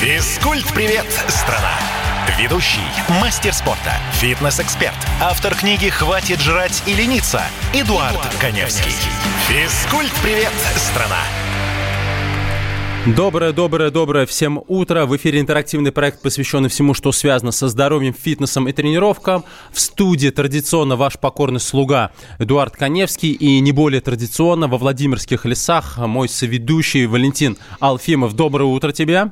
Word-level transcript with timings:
Физкульт-привет, 0.00 1.04
страна! 1.28 1.74
Ведущий, 2.38 2.80
мастер 3.20 3.52
спорта, 3.52 3.92
фитнес-эксперт, 4.14 4.96
автор 5.20 5.54
книги 5.54 5.90
«Хватит 5.90 6.40
жрать 6.40 6.82
и 6.86 6.94
лениться» 6.94 7.42
Эдуард, 7.74 8.12
Эдуард 8.12 8.34
Коневский. 8.40 8.94
Физкульт-привет, 9.46 10.52
страна! 10.76 11.18
Доброе, 13.14 13.52
доброе, 13.52 13.90
доброе 13.90 14.24
всем 14.24 14.62
утро. 14.68 15.04
В 15.04 15.14
эфире 15.18 15.38
интерактивный 15.38 15.92
проект, 15.92 16.22
посвященный 16.22 16.70
всему, 16.70 16.94
что 16.94 17.12
связано 17.12 17.52
со 17.52 17.68
здоровьем, 17.68 18.14
фитнесом 18.14 18.68
и 18.68 18.72
тренировкам. 18.72 19.44
В 19.70 19.80
студии 19.80 20.30
традиционно 20.30 20.96
ваш 20.96 21.18
покорный 21.18 21.60
слуга 21.60 22.10
Эдуард 22.38 22.74
Коневский 22.74 23.32
и 23.32 23.60
не 23.60 23.72
более 23.72 24.00
традиционно 24.00 24.66
во 24.66 24.78
Владимирских 24.78 25.44
лесах 25.44 25.98
мой 25.98 26.30
соведущий 26.30 27.04
Валентин 27.04 27.58
Алфимов. 27.80 28.34
Доброе 28.34 28.64
утро 28.64 28.92
тебе. 28.92 29.30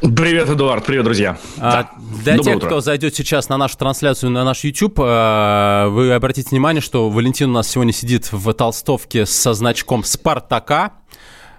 Привет, 0.00 0.50
Эдуард. 0.50 0.84
Привет, 0.84 1.04
друзья. 1.04 1.38
А, 1.58 1.72
да. 1.82 1.90
Для 2.22 2.36
Доброе 2.36 2.44
тех, 2.44 2.56
утро. 2.56 2.66
кто 2.66 2.80
зайдет 2.80 3.14
сейчас 3.14 3.48
на 3.48 3.56
нашу 3.56 3.78
трансляцию 3.78 4.30
на 4.30 4.44
наш 4.44 4.64
YouTube, 4.64 4.98
э, 5.00 5.86
вы 5.88 6.12
обратите 6.12 6.50
внимание, 6.50 6.82
что 6.82 7.08
Валентин 7.08 7.50
у 7.50 7.52
нас 7.54 7.68
сегодня 7.68 7.92
сидит 7.92 8.30
в 8.32 8.52
толстовке 8.52 9.24
со 9.24 9.54
значком 9.54 10.04
«Спартака». 10.04 10.92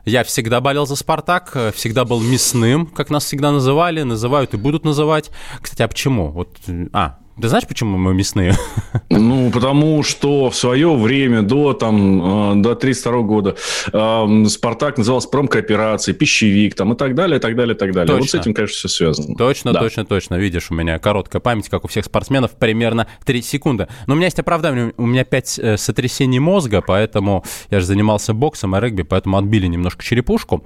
Я 0.04 0.24
всегда 0.24 0.62
болел 0.62 0.86
за 0.86 0.96
«Спартак», 0.96 1.52
э, 1.56 1.72
всегда 1.72 2.06
был 2.06 2.22
мясным, 2.22 2.86
как 2.86 3.10
нас 3.10 3.26
всегда 3.26 3.52
называли, 3.52 4.04
называют 4.04 4.54
и 4.54 4.58
будут 4.58 4.86
называть. 4.86 5.32
Кстати, 5.62 5.82
а 5.82 5.88
почему? 5.88 6.30
Вот, 6.30 6.58
а, 6.94 7.18
ты 7.42 7.50
знаешь, 7.50 7.68
почему 7.68 7.98
мы 7.98 8.14
мясные? 8.14 8.56
Ну, 9.10 9.50
потому 9.52 10.04
что 10.04 10.50
в 10.50 10.56
свое 10.56 10.94
время, 10.96 11.42
до, 11.42 11.74
там, 11.74 12.54
э, 12.60 12.62
до 12.62 12.76
32 12.76 13.22
года, 13.22 13.56
э, 13.92 14.46
«Спартак» 14.48 14.98
назывался 14.98 15.30
промкооперацией, 15.30 16.18
пищевик 16.18 16.76
там, 16.76 16.94
и 16.94 16.98
так 16.98 17.14
далее, 17.16 17.38
и 17.38 17.40
так 17.40 17.56
далее, 17.56 17.76
и 17.76 17.78
так 17.78 17.92
далее. 17.94 18.08
Точно. 18.08 18.20
Вот 18.20 18.30
с 18.30 18.36
этим, 18.36 18.54
конечно, 18.54 18.76
все 18.76 18.88
связано. 18.88 19.36
Точно, 19.36 19.74
да. 19.74 19.80
точно, 19.80 20.06
точно. 20.06 20.36
Видишь, 20.36 20.72
у 20.72 20.74
меня 20.74 20.98
короткая 21.00 21.40
память, 21.40 21.70
как 21.70 21.86
у 21.86 21.88
всех 21.88 22.06
спортсменов, 22.06 22.52
примерно 22.52 23.08
3 23.26 23.42
секунды. 23.42 23.88
Но 24.08 24.14
у 24.14 24.18
меня 24.18 24.28
есть 24.28 24.40
оправдание. 24.40 24.94
У 24.98 25.06
меня 25.06 25.24
5 25.24 25.60
э, 25.60 25.78
сотрясений 25.78 26.40
мозга, 26.40 26.82
поэтому 26.82 27.44
я 27.70 27.80
же 27.80 27.86
занимался 27.86 28.34
боксом 28.34 28.76
и 28.76 28.80
регби, 28.80 29.04
поэтому 29.04 29.38
отбили 29.38 29.68
немножко 29.68 30.04
черепушку. 30.04 30.64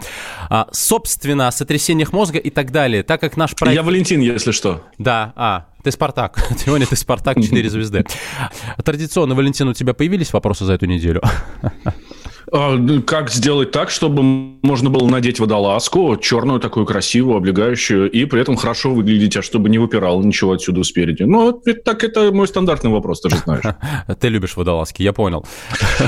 А, 0.49 0.67
собственно, 0.71 1.47
о 1.47 1.51
сотрясениях 1.51 2.13
мозга 2.13 2.39
и 2.39 2.49
так 2.49 2.71
далее. 2.71 3.03
Так 3.03 3.21
как 3.21 3.37
наш 3.37 3.55
проект... 3.55 3.75
Я 3.75 3.83
Валентин, 3.83 4.21
если 4.21 4.51
что. 4.51 4.83
Да, 4.97 5.33
а, 5.35 5.65
ты 5.83 5.91
Спартак. 5.91 6.39
Сегодня 6.57 6.85
ты 6.85 6.95
Спартак 6.95 7.41
4 7.41 7.69
звезды. 7.69 8.05
Традиционно, 8.83 9.35
Валентин, 9.35 9.67
у 9.67 9.73
тебя 9.73 9.93
появились 9.93 10.33
вопросы 10.33 10.65
за 10.65 10.73
эту 10.73 10.85
неделю? 10.85 11.21
А, 12.51 12.77
как 13.05 13.29
сделать 13.29 13.71
так, 13.71 13.89
чтобы 13.89 14.23
можно 14.23 14.89
было 14.89 15.07
надеть 15.07 15.39
водолазку, 15.39 16.17
черную 16.17 16.59
такую 16.59 16.85
красивую, 16.85 17.37
облегающую, 17.37 18.09
и 18.09 18.25
при 18.25 18.41
этом 18.41 18.55
хорошо 18.55 18.93
выглядеть, 18.93 19.37
а 19.37 19.41
чтобы 19.41 19.69
не 19.69 19.77
выпирало 19.77 20.21
ничего 20.23 20.53
отсюда 20.53 20.83
спереди? 20.83 21.23
Ну, 21.23 21.61
это, 21.65 21.81
так 21.81 22.03
это 22.03 22.31
мой 22.31 22.47
стандартный 22.47 22.91
вопрос, 22.91 23.21
ты 23.21 23.29
же 23.29 23.37
знаешь. 23.37 23.63
Ты 24.19 24.27
любишь 24.29 24.57
водолазки, 24.57 25.03
я 25.03 25.13
понял. 25.13 25.45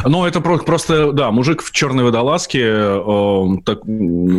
Ну, 0.05 0.25
это 0.25 0.41
просто, 0.41 1.11
да, 1.11 1.31
мужик 1.31 1.61
в 1.61 1.71
черной 1.71 2.03
водолазке 2.03 2.61
э, 2.63 3.45
так, 3.65 3.79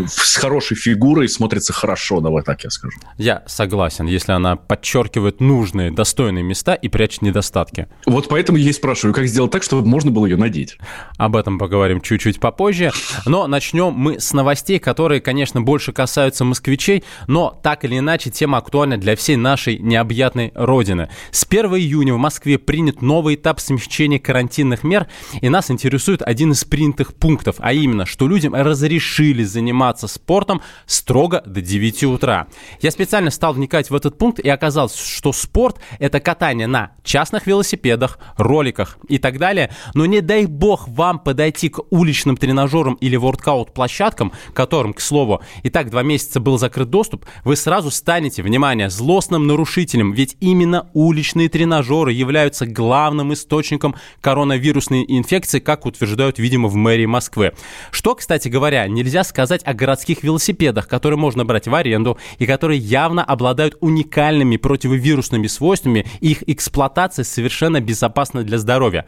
с 0.07 0.37
хорошей 0.37 0.77
фигурой 0.77 1.29
смотрится 1.29 1.73
хорошо, 1.73 2.21
давай 2.21 2.43
так 2.43 2.63
я 2.65 2.71
скажу. 2.71 2.97
Я 3.17 3.43
согласен, 3.47 4.07
если 4.07 4.33
она 4.33 4.57
подчеркивает 4.57 5.41
нужные, 5.41 5.91
достойные 5.91 6.43
места 6.43 6.75
и 6.75 6.89
прячет 6.89 7.23
недостатки. 7.23 7.89
Вот 8.07 8.29
поэтому 8.29 8.59
я 8.59 8.71
и 8.71 8.73
спрашиваю, 8.73 9.15
как 9.15 9.27
сделать 9.27 9.51
так, 9.51 9.63
чтобы 9.63 9.87
можно 9.87 10.11
было 10.11 10.27
ее 10.27 10.37
надеть? 10.37 10.79
Об 11.17 11.37
этом 11.37 11.59
поговорим 11.59 11.92
поговорим 11.93 12.01
чуть-чуть 12.01 12.41
попозже. 12.41 12.91
Но 13.27 13.47
начнем 13.47 13.93
мы 13.93 14.19
с 14.19 14.33
новостей, 14.33 14.79
которые, 14.79 15.21
конечно, 15.21 15.61
больше 15.61 15.93
касаются 15.93 16.45
москвичей, 16.45 17.05
но 17.27 17.59
так 17.63 17.85
или 17.85 17.99
иначе 17.99 18.31
тема 18.31 18.59
актуальна 18.59 18.97
для 18.97 19.17
всей 19.17 19.37
нашей 19.37 19.79
необъятной 19.79 20.53
родины. 20.55 21.09
С 21.31 21.47
1 21.49 21.67
июня 21.75 22.15
в 22.15 22.19
Москве 22.19 22.59
принят 22.59 23.03
новый 23.03 23.35
этап 23.35 23.61
смягчения 23.61 24.19
карантинных 24.19 24.85
мер, 24.85 25.07
и 25.41 25.49
нас 25.49 25.71
интересует 25.71 26.23
один 26.23 26.53
из 26.53 26.65
принятых 26.65 27.15
пунктов, 27.15 27.57
а 27.59 27.73
именно, 27.73 28.07
что 28.07 28.29
людям 28.29 28.55
разрешили 28.55 29.45
заниматься 29.45 30.09
спортом 30.09 30.63
строго 30.87 31.43
до 31.47 31.61
9 31.61 32.05
утра. 32.05 32.47
Я 32.81 32.91
специально 32.91 33.31
стал 33.31 33.53
вникать 33.53 33.91
в 33.91 33.95
этот 33.95 34.19
пункт 34.19 34.39
и 34.39 34.49
оказалось, 34.49 34.97
что 34.97 35.33
спорт– 35.33 35.79
это 35.99 36.21
катание 36.21 36.67
на 36.67 36.93
частных 37.05 37.47
велосипедах, 37.47 38.19
роликах 38.37 38.97
и 39.09 39.19
так 39.19 39.39
далее, 39.39 39.71
но 39.95 40.07
не 40.07 40.21
дай 40.21 40.47
бог 40.47 40.89
вам 40.89 41.19
подойти 41.19 41.69
к 41.69 41.82
уличным 41.91 42.37
тренажерам 42.37 42.95
или 42.95 43.17
воркаут-площадкам, 43.17 44.33
которым, 44.55 44.93
к 44.93 45.01
слову, 45.01 45.43
и 45.63 45.71
так 45.71 45.91
два 45.91 46.03
месяца 46.03 46.41
был 46.41 46.59
закрыт 46.59 46.91
доступ, 46.91 47.25
вы 47.45 47.57
сразу 47.57 47.91
станете, 47.91 48.43
внимание, 48.43 48.91
злостным 48.91 49.47
нарушителем, 49.47 50.13
ведь 50.13 50.37
именно 50.41 50.91
уличные 50.95 51.49
тренажеры 51.49 52.13
являются 52.13 52.67
главным 52.67 53.33
источником 53.33 53.95
коронавирусной 54.21 55.05
инфекции, 55.09 55.59
как 55.61 55.87
утверждают, 55.87 56.39
видимо, 56.39 56.69
в 56.69 56.75
мэрии 56.75 57.07
Москвы. 57.07 57.53
Что, 57.91 58.15
кстати 58.15 58.49
говоря, 58.49 58.87
нельзя 58.87 59.25
сказать 59.25 59.63
о 59.65 59.75
городских 59.75 60.23
велосипедах, 60.23 60.89
которые 60.89 61.19
можно 61.19 61.45
брать 61.45 61.69
в 61.69 61.75
аренду 61.75 62.19
и 62.39 62.47
которые 62.47 62.79
явно 62.79 63.25
обладают 63.25 63.77
уникальными 63.81 64.57
противовирусными 64.57 65.47
свойствами, 65.47 66.07
их 66.21 66.43
эксплуатация 66.47 67.25
совершенно 67.25 67.81
безопасна 67.81 68.43
для 68.43 68.59
здоровья. 68.59 69.07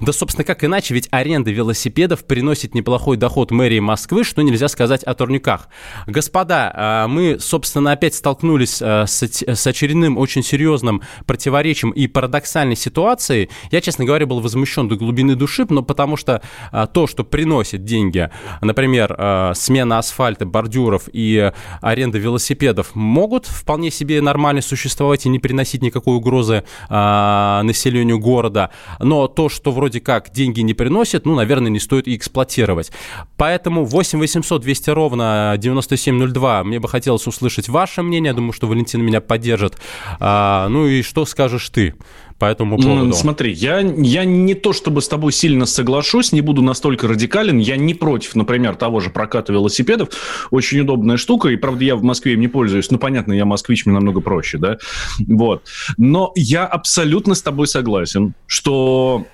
Да, 0.00 0.12
собственно, 0.12 0.44
как 0.44 0.64
иначе, 0.64 0.94
ведь 0.94 1.08
аренда 1.10 1.50
велосипеда 1.50 2.07
велосипедов 2.08 2.24
приносит 2.24 2.74
неплохой 2.74 3.16
доход 3.16 3.50
мэрии 3.50 3.80
Москвы, 3.80 4.24
что 4.24 4.42
нельзя 4.42 4.68
сказать 4.68 5.02
о 5.04 5.14
турниках. 5.14 5.68
Господа, 6.06 6.72
а, 6.74 7.08
мы, 7.08 7.38
собственно, 7.38 7.92
опять 7.92 8.14
столкнулись 8.14 8.80
а, 8.82 9.04
с 9.06 9.66
очередным 9.66 10.18
очень 10.18 10.42
серьезным 10.42 11.02
противоречием 11.26 11.90
и 11.90 12.06
парадоксальной 12.06 12.76
ситуацией. 12.76 13.50
Я, 13.70 13.80
честно 13.80 14.04
говоря, 14.04 14.26
был 14.26 14.40
возмущен 14.40 14.88
до 14.88 14.96
глубины 14.96 15.34
души, 15.34 15.66
но 15.68 15.82
потому 15.82 16.16
что 16.16 16.40
а, 16.72 16.86
то, 16.86 17.06
что 17.06 17.24
приносит 17.24 17.84
деньги, 17.84 18.30
например, 18.60 19.54
смена 19.54 19.98
асфальта, 19.98 20.46
бордюров 20.46 21.08
и 21.12 21.52
аренда 21.80 22.18
велосипедов, 22.18 22.94
могут 22.94 23.46
вполне 23.46 23.90
себе 23.90 24.20
нормально 24.20 24.62
существовать 24.62 25.26
и 25.26 25.28
не 25.28 25.38
приносить 25.38 25.82
никакой 25.82 26.16
угрозы 26.16 26.64
населению 26.88 28.18
города. 28.18 28.70
Но 28.98 29.26
то, 29.28 29.48
что 29.48 29.72
вроде 29.72 30.00
как 30.00 30.30
деньги 30.32 30.60
не 30.60 30.74
приносит, 30.74 31.26
ну, 31.26 31.34
наверное, 31.34 31.70
не 31.70 31.80
стоит 31.80 31.97
и 32.06 32.16
эксплуатировать. 32.16 32.92
Поэтому 33.36 33.84
8 33.84 34.18
800 34.18 34.62
200 34.62 34.90
ровно 34.90 35.54
9702. 35.58 36.64
Мне 36.64 36.78
бы 36.80 36.88
хотелось 36.88 37.26
услышать 37.26 37.68
ваше 37.68 38.02
мнение. 38.02 38.30
Я 38.30 38.34
думаю, 38.34 38.52
что 38.52 38.66
Валентин 38.66 39.02
меня 39.02 39.20
поддержит. 39.20 39.78
А, 40.20 40.68
ну 40.68 40.86
и 40.86 41.02
что 41.02 41.24
скажешь 41.24 41.68
ты? 41.70 41.94
по 42.38 42.44
этому 42.44 42.78
поводу? 42.78 43.12
Смотри, 43.12 43.52
я, 43.52 43.80
я 43.80 44.24
не 44.24 44.54
то 44.54 44.72
чтобы 44.72 45.02
с 45.02 45.08
тобой 45.08 45.32
сильно 45.32 45.66
соглашусь, 45.66 46.32
не 46.32 46.40
буду 46.40 46.62
настолько 46.62 47.08
радикален. 47.08 47.58
Я 47.58 47.76
не 47.76 47.94
против, 47.94 48.34
например, 48.36 48.76
того 48.76 49.00
же 49.00 49.10
проката 49.10 49.52
велосипедов. 49.52 50.10
Очень 50.50 50.80
удобная 50.80 51.16
штука. 51.16 51.48
И, 51.48 51.56
правда, 51.56 51.84
я 51.84 51.96
в 51.96 52.02
Москве 52.02 52.34
им 52.34 52.40
не 52.40 52.48
пользуюсь. 52.48 52.90
Ну, 52.90 52.98
понятно, 52.98 53.32
я 53.32 53.44
москвич, 53.44 53.86
мне 53.86 53.94
намного 53.94 54.20
проще, 54.20 54.58
да? 54.58 54.78
Вот. 55.26 55.64
Но 55.96 56.32
я 56.36 56.64
абсолютно 56.64 57.34
с 57.34 57.42
тобой 57.42 57.66
согласен, 57.66 58.34
что 58.46 59.26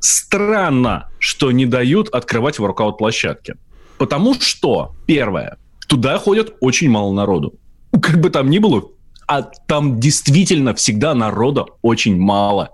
странно, 0.00 1.08
что 1.18 1.50
не 1.52 1.66
дают 1.66 2.08
открывать 2.08 2.58
воркаут-площадки. 2.58 3.54
Потому 3.98 4.34
что, 4.34 4.94
первое, 5.06 5.58
туда 5.88 6.18
ходят 6.18 6.54
очень 6.60 6.90
мало 6.90 7.12
народу. 7.12 7.54
Как 8.02 8.20
бы 8.20 8.30
там 8.30 8.50
ни 8.50 8.58
было, 8.58 8.90
а 9.26 9.42
там 9.42 9.98
действительно 10.00 10.74
всегда 10.74 11.14
народа 11.14 11.66
очень 11.82 12.18
мало. 12.18 12.70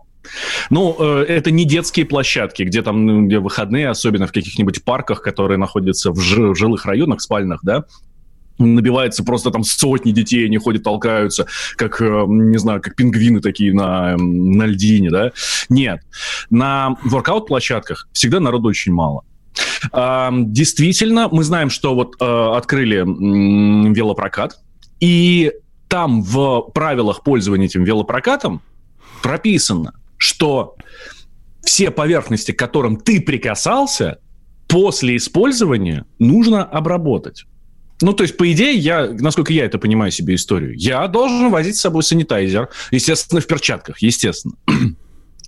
Ну, 0.71 0.97
э, 0.99 1.25
это 1.29 1.51
не 1.51 1.65
детские 1.65 2.07
площадки, 2.07 2.63
где 2.63 2.83
там 2.83 3.07
ну, 3.07 3.27
где 3.27 3.39
выходные, 3.39 3.89
особенно 3.89 4.27
в 4.27 4.33
каких-нибудь 4.33 4.85
парках, 4.85 5.23
которые 5.23 5.59
находятся 5.59 6.13
в 6.13 6.21
жилых 6.21 6.87
районах, 6.87 7.21
спальных, 7.21 7.61
да, 7.63 7.85
набивается 8.67 9.25
просто 9.25 9.51
там 9.51 9.65
сотни 9.65 10.13
детей, 10.13 10.47
они 10.47 10.59
ходят, 10.59 10.83
толкаются, 10.83 11.47
как, 11.77 12.01
э, 12.01 12.25
не 12.27 12.59
знаю, 12.59 12.81
как 12.81 12.97
пингвины 12.97 13.41
такие 13.41 13.73
на, 13.75 14.17
на 14.17 14.67
льдине, 14.67 15.11
да. 15.11 15.33
Нет. 15.69 16.01
На 16.51 16.97
воркаут-площадках 17.05 18.09
всегда 18.13 18.41
народу 18.41 18.69
очень 18.69 18.93
мало. 18.93 19.25
Действительно, 19.93 21.29
мы 21.31 21.45
знаем, 21.45 21.69
что 21.69 21.95
вот 21.95 22.17
э, 22.21 22.25
открыли 22.57 23.05
велопрокат, 23.05 24.59
и 25.01 25.53
там 25.89 26.23
в 26.23 26.71
правилах 26.73 27.23
пользования 27.23 27.67
этим 27.67 27.85
велопрокатом 27.85 28.63
прописано, 29.23 29.93
что 30.17 30.77
все 31.63 31.91
поверхности, 31.91 32.53
к 32.53 32.59
которым 32.59 32.97
ты 32.97 33.21
прикасался, 33.21 34.19
после 34.69 35.17
использования 35.17 36.07
нужно 36.19 36.65
обработать. 36.65 37.45
Ну, 38.03 38.13
то 38.13 38.23
есть, 38.25 38.37
по 38.37 38.51
идее, 38.51 38.75
я, 38.75 39.07
насколько 39.07 39.53
я 39.53 39.65
это 39.65 39.79
понимаю 39.79 40.11
себе 40.11 40.35
историю, 40.35 40.75
я 40.77 41.07
должен 41.09 41.51
возить 41.51 41.77
с 41.77 41.81
собой 41.81 42.03
санитайзер, 42.03 42.69
естественно, 42.91 43.41
в 43.41 43.47
перчатках, 43.47 44.03
естественно. 44.03 44.55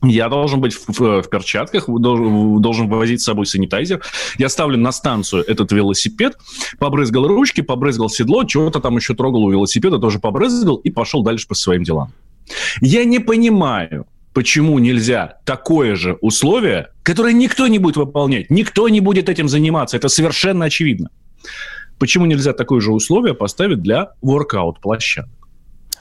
я 0.02 0.28
должен 0.28 0.60
быть 0.60 0.74
в, 0.74 0.88
в, 0.88 1.22
в 1.22 1.28
перчатках, 1.28 1.88
должен, 1.88 2.60
должен 2.60 2.88
возить 2.88 3.20
с 3.20 3.24
собой 3.24 3.46
санитайзер. 3.46 4.02
Я 4.38 4.48
ставлю 4.48 4.78
на 4.78 4.92
станцию 4.92 5.44
этот 5.46 5.72
велосипед, 5.72 6.36
побрызгал 6.78 7.26
ручки, 7.26 7.60
побрызгал 7.60 8.08
седло, 8.08 8.44
чего-то 8.44 8.80
там 8.80 8.96
еще 8.96 9.14
трогал 9.14 9.44
у 9.44 9.50
велосипеда, 9.50 9.98
тоже 9.98 10.18
побрызгал 10.18 10.76
и 10.76 10.90
пошел 10.90 11.22
дальше 11.22 11.48
по 11.48 11.54
своим 11.54 11.82
делам. 11.82 12.12
Я 12.80 13.04
не 13.04 13.18
понимаю, 13.18 14.06
почему 14.32 14.78
нельзя 14.78 15.38
такое 15.44 15.96
же 15.96 16.18
условие, 16.20 16.88
которое 17.02 17.32
никто 17.32 17.66
не 17.66 17.78
будет 17.78 17.96
выполнять, 17.96 18.50
никто 18.50 18.88
не 18.88 19.00
будет 19.00 19.28
этим 19.28 19.48
заниматься, 19.48 19.96
это 19.96 20.08
совершенно 20.08 20.66
очевидно. 20.66 21.10
Почему 21.98 22.26
нельзя 22.26 22.52
такое 22.52 22.80
же 22.80 22.92
условие 22.92 23.34
поставить 23.34 23.80
для 23.80 24.12
воркаут-площадок? 24.22 25.30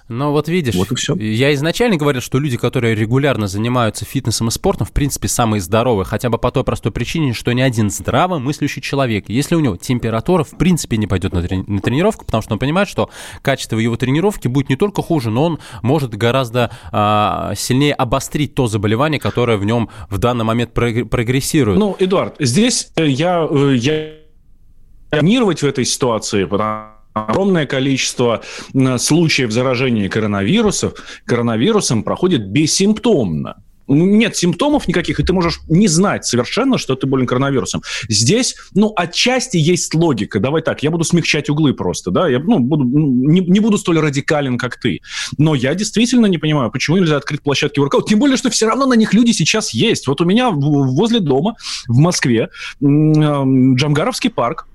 Но 0.09 0.31
вот 0.31 0.49
видишь, 0.49 0.75
вот 0.75 0.91
и 0.91 0.95
все. 0.95 1.15
я 1.15 1.53
изначально 1.53 1.95
говорил, 1.95 2.21
что 2.21 2.37
люди, 2.37 2.57
которые 2.57 2.93
регулярно 2.93 3.47
занимаются 3.47 4.03
фитнесом 4.03 4.49
и 4.49 4.51
спортом, 4.51 4.85
в 4.85 4.91
принципе, 4.91 5.27
самые 5.29 5.61
здоровые, 5.61 6.05
хотя 6.05 6.29
бы 6.29 6.37
по 6.37 6.51
той 6.51 6.63
простой 6.63 6.91
причине, 6.91 7.33
что 7.33 7.53
ни 7.53 7.61
один 7.61 7.89
здравомыслящий 7.89 8.81
человек, 8.81 9.25
если 9.29 9.55
у 9.55 9.59
него 9.59 9.77
температура, 9.77 10.43
в 10.43 10.57
принципе, 10.57 10.97
не 10.97 11.07
пойдет 11.07 11.33
на, 11.33 11.39
трени- 11.39 11.63
на 11.67 11.79
тренировку, 11.79 12.25
потому 12.25 12.41
что 12.41 12.53
он 12.53 12.59
понимает, 12.59 12.89
что 12.89 13.09
качество 13.41 13.77
его 13.77 13.95
тренировки 13.95 14.47
будет 14.49 14.69
не 14.69 14.75
только 14.75 15.01
хуже, 15.01 15.29
но 15.29 15.45
он 15.45 15.59
может 15.81 16.15
гораздо 16.15 16.69
а, 16.91 17.53
сильнее 17.55 17.93
обострить 17.93 18.55
то 18.55 18.67
заболевание, 18.67 19.19
которое 19.19 19.57
в 19.57 19.63
нем 19.63 19.89
в 20.09 20.17
данный 20.17 20.43
момент 20.43 20.73
прогрессирует. 20.73 21.79
Ну, 21.79 21.95
Эдуард, 21.97 22.35
здесь 22.39 22.91
э, 22.97 23.07
я, 23.07 23.47
я 25.21 25.45
в 25.45 25.63
этой 25.63 25.86
ситуации, 25.86 26.45
потому 26.45 26.94
огромное 27.13 27.65
количество 27.65 28.42
случаев 28.98 29.51
заражения 29.51 30.10
коронавирусов, 30.10 30.94
коронавирусом 31.25 32.04
проходит 32.04 32.48
бессимптомно. 32.48 33.57
Нет 33.86 34.38
симптомов 34.38 34.88
никаких, 34.88 35.19
и 35.19 35.24
ты 35.24 35.33
можешь 35.33 35.60
не 35.68 35.89
знать 35.89 36.25
совершенно, 36.25 36.77
что 36.77 36.95
ты 36.95 37.06
болен 37.06 37.27
коронавирусом. 37.27 37.81
Здесь, 38.07 38.56
ну, 38.74 38.94
отчасти 38.95 39.57
есть 39.57 39.94
логика. 39.94 40.39
Давай 40.39 40.62
так, 40.62 40.83
я 40.83 40.89
буду 40.89 41.04
смягчать 41.04 41.50
углы 41.50 41.74
просто, 41.74 42.10
да, 42.10 42.30
я 42.30 42.39
ну, 42.39 42.60
буду, 42.60 42.86
ну, 42.86 43.07
не, 43.07 43.42
не 43.42 43.60
буду 43.60 43.77
столь 43.77 44.00
радикален, 44.00 44.57
как 44.57 44.80
ты. 44.80 45.01
Но 45.38 45.54
я 45.54 45.75
действительно 45.75 46.27
не 46.27 46.38
понимаю, 46.38 46.71
почему 46.71 46.98
нельзя 46.98 47.18
открыть 47.18 47.42
площадки 47.42 47.80
воркаут. 47.80 48.07
Тем 48.07 48.19
более, 48.19 48.38
что 48.38 48.50
все 48.50 48.68
равно 48.68 48.86
на 48.86 48.94
них 48.94 49.13
люди 49.13 49.31
сейчас 49.31 49.74
есть. 49.74 50.07
Вот 50.07 50.21
у 50.21 50.25
меня 50.25 50.50
возле 50.50 51.19
дома 51.19 51.56
в 51.86 51.98
Москве 51.98 52.50
Джамгаровский 52.81 54.30
парк, 54.30 54.65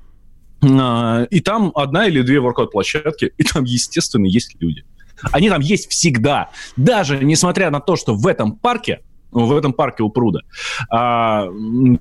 и 0.61 1.41
там 1.41 1.73
одна 1.75 2.07
или 2.07 2.23
две 2.23 2.41
воркаут-площадки, 2.41 3.33
и 3.37 3.43
там, 3.45 3.65
естественно, 3.65 4.27
есть 4.27 4.57
люди. 4.61 4.85
Они 5.33 5.49
там 5.49 5.61
есть 5.61 5.91
всегда. 5.91 6.51
Даже 6.77 7.25
несмотря 7.25 7.71
на 7.71 7.81
то, 7.81 7.97
что 7.97 8.15
в 8.15 8.27
этом 8.27 8.57
парке, 8.57 9.01
в 9.31 9.57
этом 9.57 9.73
парке 9.73 10.03
у 10.03 10.11
пруда, 10.11 10.41
а, 10.91 11.49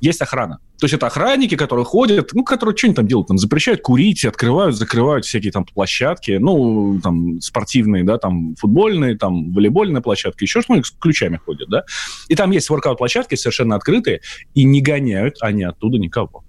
есть 0.02 0.22
охрана. 0.22 0.60
То 0.80 0.86
есть 0.86 0.94
это 0.94 1.08
охранники, 1.08 1.56
которые 1.56 1.86
ходят, 1.86 2.30
ну, 2.34 2.44
которые 2.44 2.78
что-нибудь 2.78 2.98
там 2.98 3.08
делают, 3.08 3.28
там 3.30 3.38
запрещают 3.40 3.82
курить, 3.82 4.24
открывают, 4.26 4.76
закрывают 4.76 5.26
всякие 5.26 5.52
там 5.52 5.66
площадки, 5.66 6.38
ну, 6.40 7.00
там 7.02 7.42
спортивные, 7.42 8.04
да, 8.04 8.20
там 8.20 8.56
футбольные, 8.56 9.18
там 9.18 9.52
волейбольные 9.54 10.04
площадки, 10.04 10.44
еще 10.44 10.62
что-нибудь 10.62 10.86
с 10.86 10.92
ключами 10.92 11.42
ходят, 11.44 11.68
да. 11.70 11.84
И 12.28 12.36
там 12.36 12.52
есть 12.52 12.70
воркаут-площадки 12.70 13.34
совершенно 13.34 13.76
открытые, 13.76 14.22
и 14.54 14.66
не 14.66 14.82
гоняют 14.82 15.38
они 15.42 15.64
оттуда 15.64 15.98
никого. 15.98 16.44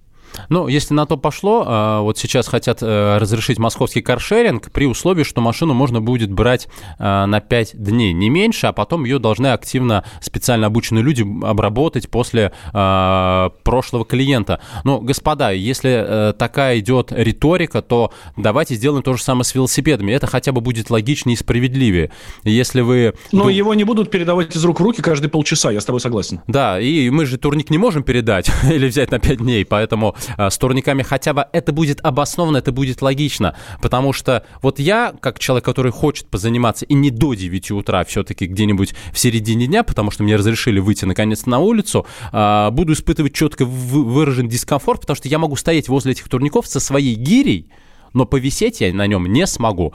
Ну, 0.48 0.68
если 0.68 0.94
на 0.94 1.06
то 1.06 1.16
пошло, 1.16 1.64
а, 1.66 2.00
вот 2.00 2.18
сейчас 2.18 2.48
хотят 2.48 2.78
э, 2.82 3.18
разрешить 3.18 3.58
московский 3.58 4.02
каршеринг 4.02 4.70
при 4.72 4.86
условии, 4.86 5.22
что 5.22 5.40
машину 5.40 5.74
можно 5.74 6.00
будет 6.00 6.30
брать 6.32 6.68
а, 6.98 7.26
на 7.26 7.40
5 7.40 7.82
дней, 7.82 8.12
не 8.12 8.30
меньше, 8.30 8.66
а 8.66 8.72
потом 8.72 9.04
ее 9.04 9.18
должны 9.18 9.48
активно 9.48 10.04
специально 10.20 10.66
обученные 10.66 11.02
люди 11.02 11.26
обработать 11.44 12.08
после 12.08 12.52
а, 12.72 13.50
прошлого 13.62 14.04
клиента. 14.04 14.60
Но, 14.84 15.00
господа, 15.00 15.50
если 15.50 16.30
э, 16.30 16.32
такая 16.32 16.78
идет 16.78 17.12
риторика, 17.12 17.82
то 17.82 18.12
давайте 18.36 18.74
сделаем 18.74 19.02
то 19.02 19.14
же 19.14 19.22
самое 19.22 19.44
с 19.44 19.54
велосипедами. 19.54 20.12
Это 20.12 20.26
хотя 20.26 20.52
бы 20.52 20.60
будет 20.60 20.90
логичнее 20.90 21.34
и 21.34 21.36
справедливее. 21.36 22.10
Если 22.44 22.80
вы... 22.80 23.14
Но 23.32 23.44
ну, 23.44 23.48
его 23.50 23.74
не 23.74 23.84
будут 23.84 24.10
передавать 24.10 24.54
из 24.54 24.64
рук 24.64 24.80
в 24.80 24.82
руки 24.82 25.02
каждые 25.02 25.30
полчаса, 25.30 25.70
я 25.70 25.80
с 25.80 25.84
тобой 25.84 26.00
согласен. 26.00 26.40
Да, 26.46 26.80
и 26.80 27.10
мы 27.10 27.26
же 27.26 27.38
турник 27.38 27.70
не 27.70 27.78
можем 27.78 28.02
передать 28.02 28.50
или 28.70 28.88
взять 28.88 29.10
на 29.10 29.18
5 29.18 29.38
дней, 29.38 29.64
поэтому 29.64 30.14
с 30.36 30.58
турниками, 30.58 31.02
хотя 31.02 31.32
бы 31.32 31.46
это 31.52 31.72
будет 31.72 32.00
обоснованно, 32.04 32.58
это 32.58 32.72
будет 32.72 33.02
логично, 33.02 33.56
потому 33.80 34.12
что 34.12 34.44
вот 34.62 34.78
я, 34.78 35.14
как 35.20 35.38
человек, 35.38 35.64
который 35.64 35.92
хочет 35.92 36.28
позаниматься 36.28 36.84
и 36.84 36.94
не 36.94 37.10
до 37.10 37.34
9 37.34 37.70
утра, 37.72 38.04
все-таки 38.04 38.46
где-нибудь 38.46 38.94
в 39.12 39.18
середине 39.18 39.66
дня, 39.66 39.82
потому 39.82 40.10
что 40.10 40.22
мне 40.22 40.36
разрешили 40.36 40.80
выйти 40.80 41.04
наконец 41.04 41.46
на 41.46 41.58
улицу, 41.58 42.06
э, 42.32 42.70
буду 42.70 42.92
испытывать 42.92 43.34
четко 43.34 43.64
выраженный 43.64 44.48
дискомфорт, 44.48 45.02
потому 45.02 45.16
что 45.16 45.28
я 45.28 45.38
могу 45.38 45.56
стоять 45.56 45.88
возле 45.88 46.12
этих 46.12 46.28
турников 46.28 46.66
со 46.66 46.80
своей 46.80 47.14
гирей, 47.14 47.70
но 48.12 48.26
повисеть 48.26 48.80
я 48.80 48.92
на 48.92 49.06
нем 49.06 49.26
не 49.26 49.46
смогу. 49.46 49.92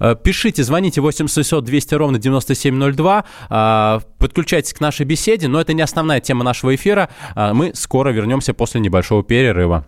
Э, 0.00 0.14
пишите, 0.22 0.62
звоните 0.62 1.00
800 1.00 1.64
200 1.64 1.94
ровно 1.94 2.18
9702, 2.18 3.24
э, 3.50 4.00
подключайтесь 4.18 4.72
к 4.72 4.80
нашей 4.80 5.06
беседе, 5.06 5.48
но 5.48 5.60
это 5.60 5.72
не 5.72 5.82
основная 5.82 6.20
тема 6.20 6.44
нашего 6.44 6.74
эфира. 6.74 7.08
Э, 7.34 7.52
мы 7.52 7.72
скоро 7.74 8.10
вернемся 8.10 8.54
после 8.54 8.80
небольшого 8.80 9.22
перерыва. 9.22 9.84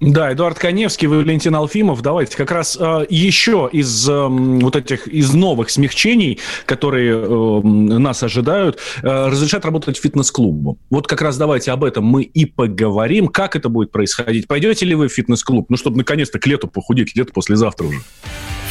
Да, 0.00 0.30
Эдуард 0.32 0.58
Коневский, 0.58 1.08
Валентин 1.08 1.54
Алфимов. 1.54 2.02
Давайте 2.02 2.36
как 2.36 2.50
раз 2.50 2.76
э, 2.78 3.06
еще 3.08 3.70
из 3.72 4.06
э, 4.06 4.26
вот 4.26 4.76
этих, 4.76 5.08
из 5.08 5.32
новых 5.32 5.70
смягчений, 5.70 6.38
которые 6.66 7.16
э, 7.16 7.60
нас 7.66 8.22
ожидают, 8.22 8.78
э, 9.02 9.28
разрешат 9.28 9.64
работать 9.64 9.96
фитнес-клубу. 9.96 10.78
Вот 10.90 11.06
как 11.06 11.22
раз 11.22 11.38
давайте 11.38 11.72
об 11.72 11.82
этом 11.82 12.04
мы 12.04 12.24
и 12.24 12.44
поговорим. 12.44 13.28
Как 13.28 13.56
это 13.56 13.70
будет 13.70 13.90
происходить? 13.90 14.46
Пойдете 14.46 14.84
ли 14.84 14.94
вы 14.94 15.08
в 15.08 15.12
фитнес-клуб? 15.12 15.66
Ну, 15.70 15.78
чтобы 15.78 15.96
наконец-то 15.96 16.38
к 16.38 16.46
лету 16.46 16.68
похудеть, 16.68 17.16
лето 17.16 17.32
послезавтра 17.32 17.86
уже. 17.86 18.00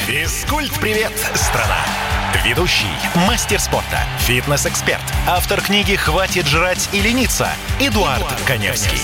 Физкульт-привет, 0.08 1.12
страна! 1.34 2.05
Ведущий, 2.44 2.86
мастер 3.28 3.60
спорта, 3.60 4.00
фитнес-эксперт, 4.20 5.02
автор 5.28 5.62
книги 5.62 5.96
«Хватит 5.96 6.46
жрать 6.48 6.90
и 6.92 7.00
лениться» 7.00 7.50
Эдуард, 7.80 8.20
Эдуард 8.20 8.42
Коневский. 8.46 9.00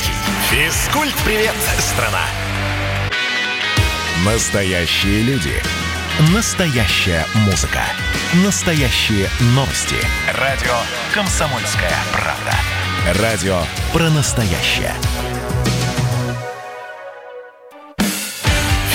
Физкульт-привет, 0.49 1.55
страна! 1.79 2.23
Настоящие 4.25 5.21
люди. 5.23 5.63
Настоящая 6.33 7.25
музыка. 7.35 7.81
Настоящие 8.43 9.29
новости. 9.55 9.95
Радио 10.37 10.75
«Комсомольская 11.13 11.93
правда». 12.11 13.21
Радио 13.21 13.63
про 13.93 14.09
настоящее. 14.09 14.93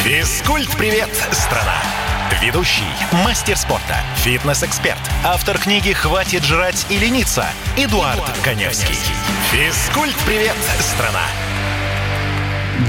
Физкульт-привет, 0.05 1.11
страна! 1.33 2.06
Ведущий, 2.43 2.83
мастер 3.25 3.57
спорта, 3.57 3.97
фитнес-эксперт, 4.16 4.99
автор 5.25 5.57
книги 5.57 5.93
«Хватит 5.93 6.45
жрать 6.45 6.87
и 6.90 6.99
лениться» 6.99 7.47
Эдуард, 7.78 8.16
Эдуард 8.16 8.38
Коневский. 8.45 8.95
Физкульт-привет, 9.50 10.55
страна! 10.78 11.23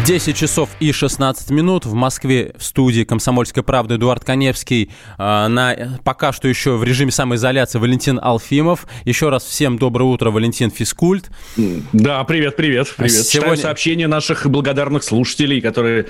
10 0.05 0.35
часов 0.35 0.69
и 0.81 0.91
16 0.91 1.49
минут 1.51 1.85
в 1.85 1.93
Москве 1.93 2.53
в 2.57 2.63
студии 2.63 3.05
«Комсомольская 3.05 3.63
правда» 3.63 3.95
Эдуард 3.95 4.25
Коневский. 4.25 4.91
Э, 5.17 5.47
на, 5.47 5.97
пока 6.03 6.33
что 6.33 6.49
еще 6.49 6.71
в 6.75 6.83
режиме 6.83 7.11
самоизоляции 7.11 7.79
Валентин 7.79 8.19
Алфимов. 8.21 8.85
Еще 9.05 9.29
раз 9.29 9.45
всем 9.45 9.77
доброе 9.77 10.05
утро, 10.05 10.29
Валентин 10.29 10.71
Физкульт. 10.71 11.29
Да, 11.93 12.21
привет, 12.25 12.57
привет, 12.57 12.93
привет. 12.97 13.11
Сегодня... 13.13 13.31
Читаю 13.31 13.57
сообщения 13.57 14.07
наших 14.07 14.45
благодарных 14.47 15.03
слушателей, 15.03 15.61
которые 15.61 16.07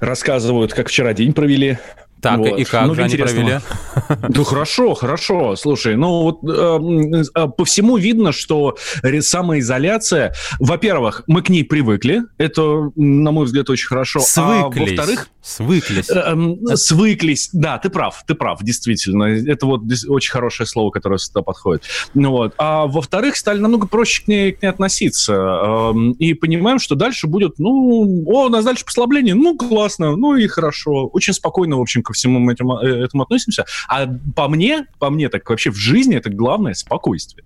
рассказывают, 0.00 0.72
как 0.72 0.88
вчера 0.88 1.12
день 1.12 1.34
провели. 1.34 1.78
Так, 2.22 2.38
вот. 2.38 2.56
и 2.58 2.64
как 2.64 2.86
ну, 2.86 2.94
же 2.94 3.02
они 3.02 3.16
провели? 3.16 3.58
Ну, 4.28 4.44
хорошо, 4.44 4.94
хорошо. 4.94 5.56
Слушай, 5.56 5.96
ну 5.96 6.22
вот 6.22 6.38
э, 6.44 7.22
э, 7.34 7.48
по 7.48 7.64
всему 7.64 7.96
видно, 7.96 8.30
что 8.30 8.76
самоизоляция, 9.20 10.32
во-первых, 10.60 11.24
мы 11.26 11.42
к 11.42 11.48
ней 11.48 11.64
привыкли, 11.64 12.22
это, 12.38 12.92
на 12.94 13.32
мой 13.32 13.46
взгляд, 13.46 13.68
очень 13.70 13.88
хорошо. 13.88 14.20
Свыклись. 14.20 14.98
А 14.98 15.02
во-вторых, 15.02 15.28
Свыклись. 15.42 16.08
Э, 16.08 16.36
э, 16.70 16.76
свыклись, 16.76 17.50
да, 17.52 17.76
ты 17.78 17.90
прав, 17.90 18.22
ты 18.26 18.34
прав, 18.36 18.62
действительно. 18.62 19.24
Это 19.24 19.66
вот 19.66 19.82
очень 20.08 20.30
хорошее 20.30 20.68
слово, 20.68 20.90
которое 20.90 21.18
сюда 21.18 21.42
подходит. 21.42 21.82
Ну, 22.14 22.30
вот. 22.30 22.54
А 22.58 22.86
во-вторых, 22.86 23.36
стали 23.36 23.58
намного 23.58 23.88
проще 23.88 24.22
к 24.24 24.28
ней, 24.28 24.52
к 24.52 24.62
ней 24.62 24.68
относиться. 24.68 25.34
Э, 25.34 25.92
и 26.20 26.34
понимаем, 26.34 26.78
что 26.78 26.94
дальше 26.94 27.26
будет, 27.26 27.58
ну, 27.58 28.24
о, 28.26 28.46
у 28.46 28.48
нас 28.50 28.64
дальше 28.64 28.84
послабление, 28.84 29.34
ну, 29.34 29.56
классно, 29.58 30.14
ну 30.14 30.36
и 30.36 30.46
хорошо. 30.46 31.08
Очень 31.08 31.34
спокойно, 31.34 31.76
в 31.76 31.80
общем, 31.80 32.04
ко 32.12 32.16
всему 32.16 32.50
этому, 32.50 32.78
э, 32.78 33.04
этому 33.04 33.24
относимся. 33.24 33.64
А 33.88 34.06
по 34.36 34.48
мне, 34.48 34.86
по 34.98 35.10
мне, 35.10 35.28
так 35.28 35.48
вообще 35.48 35.70
в 35.70 35.76
жизни 35.76 36.16
это 36.16 36.30
главное 36.30 36.74
спокойствие. 36.74 37.44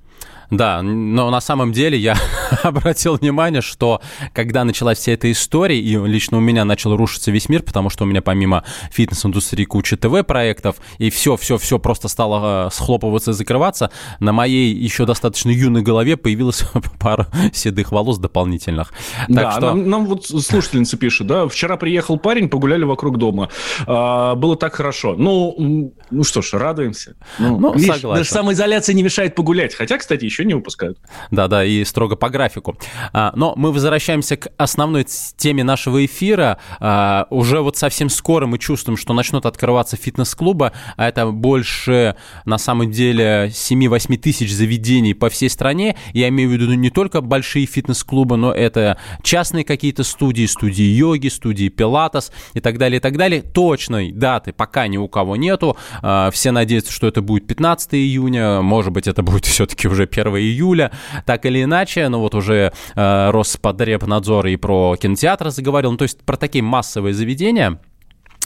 Да, 0.51 0.83
но 0.83 1.31
на 1.31 1.41
самом 1.41 1.73
деле 1.73 1.99
я 1.99 2.17
обратил 2.63 3.17
внимание, 3.17 3.63
что 3.63 4.01
когда 4.33 4.65
началась 4.65 4.99
вся 4.99 5.13
эта 5.13 5.31
история, 5.31 5.79
и 5.81 5.97
лично 5.97 6.39
у 6.39 6.41
меня 6.41 6.65
начал 6.65 6.97
рушиться 6.97 7.31
весь 7.31 7.49
мир, 7.49 7.63
потому 7.63 7.91
что 7.91 8.05
у 8.05 8.07
меня 8.07 8.23
помимо 8.23 8.65
фитнес-индустрии 8.91 9.65
куча 9.65 9.97
ТВ-проектов, 9.97 10.77
и 10.99 11.11
все-все-все 11.11 11.79
просто 11.79 12.09
стало 12.09 12.67
э, 12.67 12.71
схлопываться 12.73 13.33
и 13.33 13.35
закрываться, 13.35 13.91
на 14.21 14.33
моей 14.33 14.75
еще 14.75 15.07
достаточно 15.07 15.51
юной 15.51 15.83
голове 15.83 16.17
появилась 16.17 16.65
пара 17.01 17.29
седых 17.53 17.93
волос 17.93 18.19
дополнительных. 18.19 18.93
Да, 19.29 19.53
что... 19.53 19.61
нам, 19.61 19.89
нам 19.89 20.07
вот 20.07 20.27
слушательница 20.27 20.97
пишет, 20.97 21.27
да, 21.27 21.49
вчера 21.49 21.77
приехал 21.77 22.19
парень, 22.19 22.49
погуляли 22.49 22.85
вокруг 22.85 23.19
дома, 23.19 23.49
а, 23.87 24.35
было 24.35 24.57
так 24.57 24.75
хорошо. 24.75 25.15
Ну, 25.17 25.95
ну 26.11 26.25
что 26.25 26.43
ж, 26.43 26.53
радуемся. 26.53 27.17
Ну, 27.39 27.59
ну 27.59 27.75
видишь, 27.75 27.95
согласен. 27.95 28.21
Даже 28.21 28.31
самоизоляция 28.31 28.95
не 28.95 29.03
мешает 29.03 29.35
погулять, 29.35 29.75
хотя, 29.75 29.99
кстати, 29.99 30.25
еще 30.25 30.36
не 30.45 30.55
выпускают. 30.55 30.99
Да-да, 31.31 31.65
и 31.65 31.85
строго 31.85 32.17
по 32.17 32.29
графику. 32.29 32.77
А, 33.13 33.33
но 33.37 33.55
мы 33.57 33.73
возвращаемся 33.73 34.37
к 34.37 34.49
основной 34.57 35.07
теме 35.37 35.65
нашего 35.65 36.05
эфира. 36.05 36.59
А, 36.81 37.27
уже 37.31 37.61
вот 37.61 37.77
совсем 37.77 38.09
скоро 38.09 38.47
мы 38.47 38.59
чувствуем, 38.59 38.97
что 38.97 39.15
начнут 39.15 39.47
открываться 39.47 39.97
фитнес-клубы, 39.97 40.73
а 40.97 41.09
это 41.09 41.27
больше, 41.27 42.17
на 42.45 42.59
самом 42.59 42.91
деле, 42.91 43.51
7-8 43.53 44.17
тысяч 44.19 44.53
заведений 44.53 45.15
по 45.15 45.29
всей 45.29 45.51
стране. 45.51 45.97
Я 46.13 46.29
имею 46.29 46.51
в 46.51 46.53
виду 46.53 46.73
не 46.73 46.91
только 46.91 47.21
большие 47.21 47.67
фитнес-клубы, 47.67 48.37
но 48.37 48.53
это 48.53 48.99
частные 49.23 49.65
какие-то 49.65 50.05
студии, 50.05 50.47
студии 50.47 50.85
йоги, 50.85 51.29
студии 51.29 51.69
пилатес 51.69 52.33
и 52.55 52.61
так 52.61 52.79
далее, 52.79 52.99
и 52.99 53.01
так 53.01 53.17
далее. 53.17 53.43
Точной 53.43 54.13
даты 54.13 54.53
пока 54.53 54.87
ни 54.89 54.97
у 54.97 55.09
кого 55.09 55.37
нету. 55.37 55.77
А, 56.03 56.31
все 56.31 56.51
надеются, 56.51 56.93
что 56.93 57.07
это 57.07 57.23
будет 57.23 57.47
15 57.47 57.95
июня, 57.95 58.63
может 58.63 58.93
быть, 58.93 59.07
это 59.07 59.23
будет 59.23 59.45
все-таки 59.45 59.89
уже 59.89 60.05
1 60.05 60.26
июля. 60.35 60.91
Так 61.25 61.47
или 61.47 61.63
иначе, 61.63 62.09
ну 62.09 62.21
вот 62.21 62.35
уже 62.35 62.73
э, 62.95 63.31
Роспотребнадзор 63.31 64.47
и 64.47 64.57
про 64.57 64.97
кинотеатры 64.97 65.51
заговорил, 65.51 65.93
ну 65.93 65.97
то 65.97 66.05
есть 66.05 66.25
про 66.25 66.37
такие 66.37 66.63
массовые 66.63 67.15
заведения. 67.15 67.79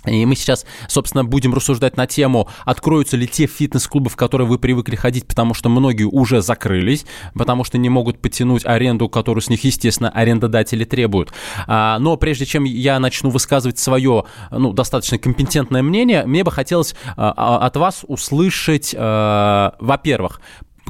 И 0.07 0.25
мы 0.25 0.35
сейчас, 0.35 0.65
собственно, 0.89 1.25
будем 1.25 1.53
рассуждать 1.55 1.97
на 1.97 2.07
тему, 2.07 2.49
откроются 2.65 3.17
ли 3.17 3.29
те 3.29 3.47
фитнес-клубы, 3.47 4.09
в 4.09 4.17
которые 4.17 4.47
вы 4.47 4.59
привыкли 4.59 4.97
ходить, 4.97 5.27
потому 5.27 5.53
что 5.53 5.69
многие 5.69 6.05
уже 6.05 6.41
закрылись, 6.41 7.05
потому 7.35 7.65
что 7.65 7.77
не 7.77 7.91
могут 7.91 8.21
потянуть 8.21 8.65
аренду, 8.65 9.09
которую 9.11 9.43
с 9.43 9.51
них, 9.51 9.63
естественно, 9.63 10.09
арендодатели 10.09 10.85
требуют. 10.85 11.35
А, 11.67 11.99
но 11.99 12.17
прежде 12.17 12.47
чем 12.47 12.65
я 12.65 12.99
начну 12.99 13.29
высказывать 13.29 13.79
свое, 13.79 14.25
ну, 14.51 14.73
достаточно 14.73 15.19
компетентное 15.19 15.83
мнение, 15.83 16.25
мне 16.25 16.45
бы 16.45 16.51
хотелось 16.51 16.95
а, 17.17 17.35
а, 17.37 17.67
от 17.67 17.77
вас 17.77 18.05
услышать, 18.07 18.95
во-первых, 18.95 20.41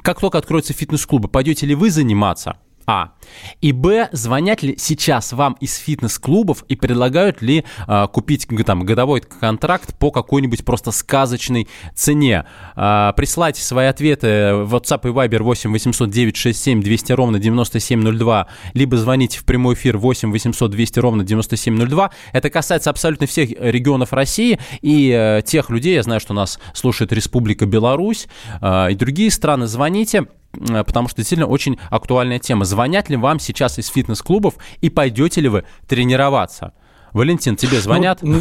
как 0.02 0.20
только 0.20 0.38
откроются 0.38 0.72
фитнес-клубы, 0.72 1.28
пойдете 1.28 1.66
ли 1.66 1.74
вы 1.74 1.90
заниматься? 1.90 2.58
А. 2.86 3.12
И 3.60 3.72
Б. 3.72 4.08
Звонят 4.12 4.62
ли 4.62 4.76
сейчас 4.78 5.32
вам 5.32 5.56
из 5.60 5.76
фитнес-клубов 5.76 6.64
и 6.68 6.76
предлагают 6.76 7.42
ли 7.42 7.64
э, 7.86 8.06
купить 8.12 8.48
там 8.66 8.84
годовой 8.84 9.20
контракт 9.20 9.96
по 9.98 10.10
какой-нибудь 10.10 10.64
просто 10.64 10.90
сказочной 10.90 11.68
цене? 11.94 12.46
Э, 12.76 13.12
присылайте 13.16 13.62
свои 13.62 13.86
ответы 13.86 14.54
в 14.54 14.74
WhatsApp 14.74 15.08
и 15.08 15.12
Viber 15.12 15.42
8 15.42 15.70
800 15.70 16.10
967 16.10 16.82
200 16.82 17.12
ровно 17.12 17.38
9702, 17.38 18.46
либо 18.74 18.96
звоните 18.96 19.38
в 19.38 19.44
прямой 19.44 19.74
эфир 19.74 19.96
8 19.96 20.32
800 20.32 20.70
200 20.70 20.98
ровно 20.98 21.24
9702. 21.24 22.10
Это 22.32 22.50
касается 22.50 22.90
абсолютно 22.90 23.26
всех 23.26 23.50
регионов 23.50 24.12
России 24.12 24.58
и 24.82 25.10
э, 25.10 25.42
тех 25.44 25.70
людей, 25.70 25.94
я 25.94 26.02
знаю, 26.02 26.20
что 26.20 26.34
нас 26.34 26.58
слушает 26.74 27.12
Республика 27.12 27.66
Беларусь 27.66 28.28
э, 28.60 28.92
и 28.92 28.94
другие 28.94 29.30
страны. 29.30 29.66
Звоните. 29.66 30.26
Э, 30.58 30.84
потому 30.84 31.08
что 31.08 31.16
действительно 31.18 31.48
очень 31.48 31.78
актуальная 31.90 32.38
тема. 32.38 32.64
Звонят 32.64 33.10
ли 33.10 33.16
вам 33.16 33.38
сейчас 33.38 33.78
из 33.78 33.88
фитнес-клубов 33.88 34.54
и 34.80 34.88
пойдете 34.90 35.40
ли 35.40 35.48
вы 35.48 35.64
тренироваться? 35.86 36.72
Валентин, 37.12 37.56
тебе 37.56 37.76
ну, 37.76 37.82
звонят? 37.82 38.20
Ну, 38.22 38.40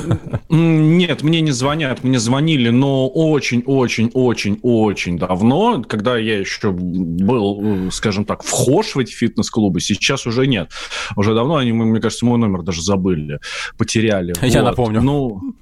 нет, 0.50 1.24
мне 1.24 1.42
не 1.42 1.50
звонят. 1.51 2.04
Мне 2.04 2.20
звонили, 2.20 2.70
но 2.70 3.08
очень-очень-очень-очень 3.08 5.18
давно, 5.18 5.84
когда 5.84 6.18
я 6.18 6.38
еще 6.38 6.72
был, 6.72 7.62
э, 7.63 7.89
скажем 7.92 8.25
так, 8.25 8.44
вхож 8.44 8.94
в 8.96 9.00
эти 9.00 9.12
фитнес-клубы. 9.12 9.82
Сейчас 9.82 10.28
уже 10.28 10.46
нет. 10.46 10.70
Уже 11.16 11.34
давно 11.34 11.56
они, 11.56 11.72
мне 11.72 12.00
кажется, 12.00 12.28
мой 12.28 12.38
номер 12.38 12.62
даже 12.62 12.84
забыли, 12.84 13.39
потеряли. 13.78 14.36
Я 14.42 14.62
вот. 14.62 14.70
напомню. 14.70 15.01
Ну, 15.01 15.56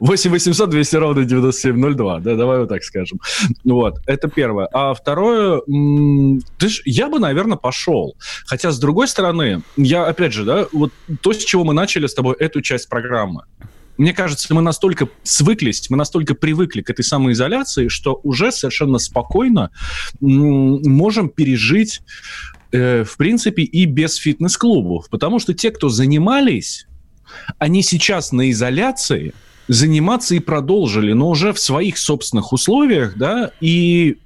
8 0.00 0.30
800 0.30 0.70
200 0.70 0.96
ровно 0.96 1.24
9702, 1.24 2.20
да, 2.20 2.36
давай 2.36 2.60
вот 2.60 2.68
так 2.68 2.84
скажем. 2.84 3.20
Вот, 3.64 3.98
это 4.06 4.28
первое. 4.28 4.68
А 4.72 4.94
второе, 4.94 5.60
ты 6.58 6.68
ж, 6.68 6.82
я 6.84 7.08
бы, 7.08 7.18
наверное, 7.18 7.56
пошел. 7.56 8.16
Хотя, 8.46 8.70
с 8.70 8.78
другой 8.78 9.08
стороны, 9.08 9.62
я, 9.76 10.06
опять 10.06 10.32
же, 10.32 10.44
да, 10.44 10.66
вот 10.72 10.92
то, 11.20 11.32
с 11.32 11.44
чего 11.44 11.64
мы 11.64 11.74
начали 11.74 12.06
с 12.06 12.14
тобой 12.14 12.36
эту 12.38 12.60
часть 12.62 12.88
программы. 12.88 13.42
Мне 13.98 14.12
кажется, 14.12 14.54
мы 14.54 14.60
настолько 14.60 15.08
свыклись, 15.22 15.88
мы 15.88 15.96
настолько 15.96 16.34
привыкли 16.34 16.82
к 16.82 16.90
этой 16.90 17.02
самоизоляции, 17.02 17.88
что 17.88 18.20
уже 18.22 18.52
совершенно 18.52 18.98
спокойно 18.98 19.70
можем 20.20 21.30
пережить, 21.30 22.02
э, 22.72 23.04
в 23.04 23.16
принципе, 23.16 23.62
и 23.62 23.86
без 23.86 24.16
фитнес-клубов. 24.16 25.08
Потому 25.08 25.38
что 25.38 25.54
те, 25.54 25.70
кто 25.70 25.88
занимались 25.88 26.86
они 27.58 27.82
сейчас 27.82 28.32
на 28.32 28.50
изоляции 28.50 29.34
заниматься 29.68 30.34
и 30.34 30.38
продолжили, 30.38 31.12
но 31.12 31.28
уже 31.28 31.52
в 31.52 31.58
своих 31.58 31.98
собственных 31.98 32.52
условиях, 32.52 33.16
да, 33.16 33.50
и 33.60 34.18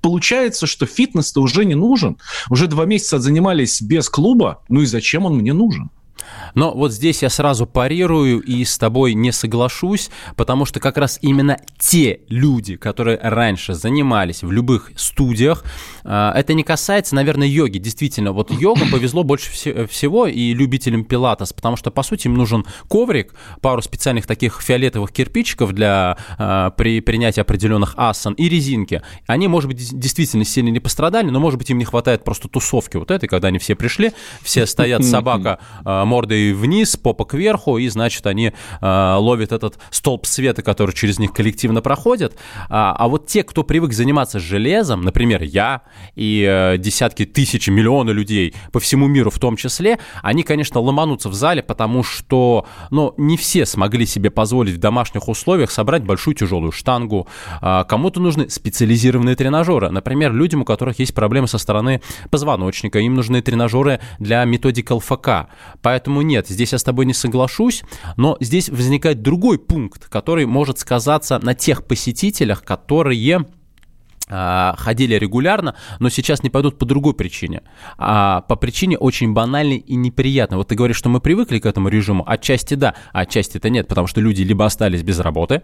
получается, 0.00 0.66
что 0.66 0.86
фитнес-то 0.86 1.42
уже 1.42 1.64
не 1.64 1.74
нужен. 1.74 2.16
Уже 2.50 2.66
два 2.66 2.86
месяца 2.86 3.18
занимались 3.18 3.82
без 3.82 4.08
клуба, 4.08 4.62
ну 4.68 4.82
и 4.82 4.86
зачем 4.86 5.26
он 5.26 5.36
мне 5.36 5.52
нужен? 5.52 5.90
Но 6.54 6.72
вот 6.72 6.92
здесь 6.92 7.22
я 7.22 7.30
сразу 7.30 7.66
парирую 7.66 8.40
и 8.40 8.64
с 8.64 8.78
тобой 8.78 9.14
не 9.14 9.32
соглашусь, 9.32 10.10
потому 10.36 10.64
что 10.64 10.80
как 10.80 10.98
раз 10.98 11.18
именно 11.22 11.58
те 11.78 12.20
люди, 12.28 12.76
которые 12.76 13.18
раньше 13.22 13.74
занимались 13.74 14.42
в 14.42 14.50
любых 14.50 14.92
студиях, 14.96 15.64
а, 16.04 16.32
это 16.34 16.54
не 16.54 16.62
касается, 16.62 17.14
наверное, 17.14 17.46
йоги. 17.46 17.78
Действительно, 17.78 18.32
вот 18.32 18.50
йога 18.50 18.82
повезло 18.90 19.24
больше 19.24 19.50
всего 19.50 20.26
и 20.26 20.54
любителям 20.54 21.04
пилатес, 21.04 21.52
потому 21.52 21.76
что, 21.76 21.90
по 21.90 22.02
сути, 22.02 22.26
им 22.26 22.34
нужен 22.34 22.64
коврик, 22.88 23.34
пару 23.60 23.82
специальных 23.82 24.26
таких 24.26 24.60
фиолетовых 24.60 25.12
кирпичиков 25.12 25.72
для 25.72 26.16
а, 26.38 26.70
при 26.70 27.00
принятии 27.00 27.40
определенных 27.40 27.94
асан 27.96 28.34
и 28.34 28.48
резинки. 28.48 29.02
Они, 29.26 29.48
может 29.48 29.68
быть, 29.68 29.98
действительно 29.98 30.44
сильно 30.44 30.68
не 30.68 30.80
пострадали, 30.80 31.30
но, 31.30 31.40
может 31.40 31.58
быть, 31.58 31.70
им 31.70 31.78
не 31.78 31.84
хватает 31.84 32.24
просто 32.24 32.48
тусовки 32.48 32.96
вот 32.96 33.10
этой, 33.10 33.28
когда 33.28 33.48
они 33.48 33.58
все 33.58 33.74
пришли, 33.74 34.12
все 34.42 34.66
стоят 34.66 35.04
собака 35.04 35.58
а, 35.84 36.04
мордой 36.18 36.52
вниз, 36.52 36.96
попа 36.96 37.24
кверху, 37.24 37.78
и, 37.78 37.88
значит, 37.88 38.26
они 38.26 38.52
э, 38.80 39.14
ловят 39.18 39.52
этот 39.52 39.78
столб 39.90 40.26
света, 40.26 40.62
который 40.62 40.92
через 40.92 41.20
них 41.20 41.32
коллективно 41.32 41.80
проходит. 41.80 42.36
А, 42.68 42.92
а 42.98 43.06
вот 43.06 43.26
те, 43.26 43.44
кто 43.44 43.62
привык 43.62 43.92
заниматься 43.92 44.40
железом, 44.40 45.02
например, 45.02 45.42
я 45.44 45.82
и 46.16 46.44
э, 46.48 46.76
десятки 46.78 47.24
тысяч, 47.24 47.68
миллионы 47.68 48.10
людей 48.10 48.54
по 48.72 48.80
всему 48.80 49.06
миру 49.06 49.30
в 49.30 49.38
том 49.38 49.56
числе, 49.56 50.00
они, 50.22 50.42
конечно, 50.42 50.80
ломанутся 50.80 51.28
в 51.28 51.34
зале, 51.34 51.62
потому 51.62 52.02
что, 52.02 52.66
ну, 52.90 53.14
не 53.16 53.36
все 53.36 53.64
смогли 53.64 54.04
себе 54.04 54.30
позволить 54.30 54.74
в 54.74 54.78
домашних 54.78 55.28
условиях 55.28 55.70
собрать 55.70 56.02
большую 56.02 56.34
тяжелую 56.34 56.72
штангу. 56.72 57.28
А, 57.60 57.84
кому-то 57.84 58.18
нужны 58.20 58.50
специализированные 58.50 59.36
тренажеры. 59.36 59.90
Например, 59.90 60.32
людям, 60.32 60.62
у 60.62 60.64
которых 60.64 60.98
есть 60.98 61.14
проблемы 61.14 61.46
со 61.46 61.58
стороны 61.58 62.00
позвоночника, 62.30 62.98
им 62.98 63.14
нужны 63.14 63.40
тренажеры 63.40 64.00
для 64.18 64.44
методик 64.44 64.90
ЛФК. 64.90 65.28
Поэтому 65.80 65.97
нет, 66.06 66.48
здесь 66.48 66.72
я 66.72 66.78
с 66.78 66.84
тобой 66.84 67.06
не 67.06 67.14
соглашусь, 67.14 67.82
но 68.16 68.36
здесь 68.40 68.68
возникает 68.68 69.22
другой 69.22 69.58
пункт, 69.58 70.08
который 70.08 70.46
может 70.46 70.78
сказаться 70.78 71.38
на 71.38 71.54
тех 71.54 71.84
посетителях, 71.84 72.62
которые 72.62 73.46
а, 74.30 74.74
ходили 74.76 75.14
регулярно, 75.14 75.74
но 76.00 76.10
сейчас 76.10 76.42
не 76.42 76.50
пойдут 76.50 76.78
по 76.78 76.84
другой 76.84 77.14
причине. 77.14 77.62
А 77.96 78.42
по 78.42 78.56
причине 78.56 78.98
очень 78.98 79.32
банальной 79.32 79.78
и 79.78 79.96
неприятной. 79.96 80.58
Вот 80.58 80.68
ты 80.68 80.74
говоришь, 80.74 80.96
что 80.96 81.08
мы 81.08 81.20
привыкли 81.20 81.58
к 81.58 81.66
этому 81.66 81.88
режиму. 81.88 82.24
Отчасти 82.26 82.74
да, 82.74 82.94
а 83.12 83.20
отчасти-то 83.20 83.70
нет, 83.70 83.88
потому 83.88 84.06
что 84.06 84.20
люди 84.20 84.42
либо 84.42 84.66
остались 84.66 85.02
без 85.02 85.18
работы, 85.18 85.62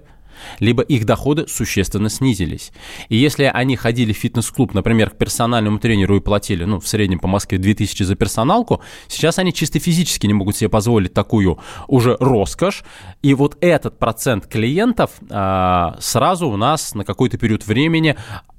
либо 0.59 0.83
их 0.83 1.05
доходы 1.05 1.47
существенно 1.49 2.09
снизились. 2.09 2.73
И 3.09 3.17
если 3.17 3.45
они 3.45 3.76
ходили 3.76 4.12
в 4.12 4.17
фитнес-клуб, 4.17 4.75
например, 4.75 5.11
к 5.11 5.17
персональному 5.17 5.79
тренеру 5.79 6.17
и 6.17 6.21
платили, 6.21 6.64
ну, 6.64 6.81
в 6.81 6.88
среднем 6.88 7.19
по 7.19 7.29
Москве 7.29 7.59
2000 7.59 8.03
за 8.03 8.14
персоналку, 8.14 8.81
сейчас 9.09 9.38
они 9.38 9.53
чисто 9.53 9.79
физически 9.79 10.26
не 10.26 10.35
могут 10.35 10.57
себе 10.57 10.69
позволить 10.69 11.12
такую 11.14 11.59
уже 11.88 12.17
роскошь. 12.21 12.85
И 13.23 13.35
вот 13.35 13.57
этот 13.61 13.99
процент 13.99 14.47
клиентов 14.47 15.11
а, 15.31 15.97
сразу 16.00 16.49
у 16.49 16.57
нас 16.57 16.95
на 16.95 17.05
какой-то 17.05 17.38
период 17.38 17.67
времени 17.67 18.17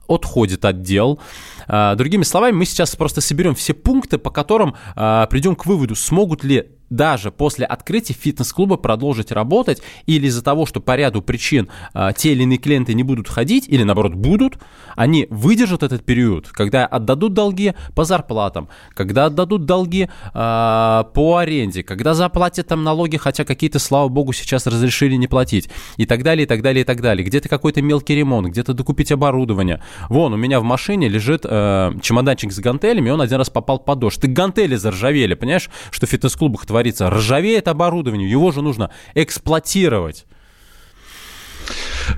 отходит 0.07 0.65
от 0.65 0.81
дел. 0.81 1.19
А, 1.67 1.95
другими 1.95 2.23
словами, 2.23 2.53
мы 2.55 2.65
сейчас 2.65 2.95
просто 2.95 3.21
соберем 3.21 3.55
все 3.55 3.73
пункты, 3.73 4.17
по 4.17 4.29
которым 4.29 4.75
а, 4.95 5.25
придем 5.27 5.55
к 5.55 5.65
выводу, 5.65 5.95
смогут 5.95 6.43
ли 6.43 6.69
даже 6.95 7.31
после 7.31 7.65
открытия 7.65 8.13
фитнес-клуба 8.13 8.77
продолжить 8.77 9.31
работать 9.31 9.81
или 10.05 10.27
из-за 10.27 10.43
того, 10.43 10.65
что 10.65 10.79
по 10.79 10.95
ряду 10.95 11.21
причин 11.21 11.69
а, 11.93 12.13
те 12.13 12.31
или 12.31 12.43
иные 12.43 12.57
клиенты 12.57 12.93
не 12.93 13.03
будут 13.03 13.27
ходить 13.27 13.67
или 13.67 13.83
наоборот 13.83 14.13
будут, 14.13 14.57
они 14.95 15.27
выдержат 15.29 15.83
этот 15.83 16.05
период, 16.05 16.47
когда 16.47 16.85
отдадут 16.85 17.33
долги 17.33 17.73
по 17.93 18.05
зарплатам, 18.05 18.69
когда 18.93 19.25
отдадут 19.25 19.65
долги 19.65 20.09
а, 20.33 21.03
по 21.13 21.37
аренде, 21.37 21.83
когда 21.83 22.13
заплатят 22.13 22.67
там 22.67 22.83
налоги, 22.83 23.17
хотя 23.17 23.43
какие-то, 23.43 23.79
слава 23.79 24.07
богу, 24.07 24.33
сейчас 24.33 24.65
разрешили 24.67 25.15
не 25.15 25.27
платить 25.27 25.69
и 25.97 26.05
так 26.05 26.23
далее, 26.23 26.45
и 26.45 26.47
так 26.47 26.61
далее, 26.61 26.81
и 26.81 26.85
так 26.85 27.01
далее. 27.01 27.25
Где-то 27.25 27.49
какой-то 27.49 27.81
мелкий 27.81 28.15
ремонт, 28.15 28.47
где-то 28.47 28.73
докупить 28.73 29.11
оборудование. 29.11 29.81
Вон, 30.09 30.33
у 30.33 30.37
меня 30.37 30.59
в 30.59 30.63
машине 30.63 31.09
лежит 31.09 31.41
э, 31.43 31.91
чемоданчик 32.01 32.51
с 32.51 32.59
гантелями, 32.59 33.09
он 33.09 33.21
один 33.21 33.37
раз 33.37 33.49
попал 33.49 33.79
под 33.79 33.99
дождь. 33.99 34.21
Ты 34.21 34.27
гантели 34.27 34.75
заржавели, 34.75 35.33
понимаешь, 35.33 35.69
что 35.91 36.05
в 36.05 36.09
фитнес-клубах 36.09 36.65
творится? 36.65 36.84
Ржавеет 37.01 37.67
оборудование, 37.67 38.29
его 38.29 38.51
же 38.51 38.61
нужно 38.61 38.91
эксплуатировать. 39.13 40.25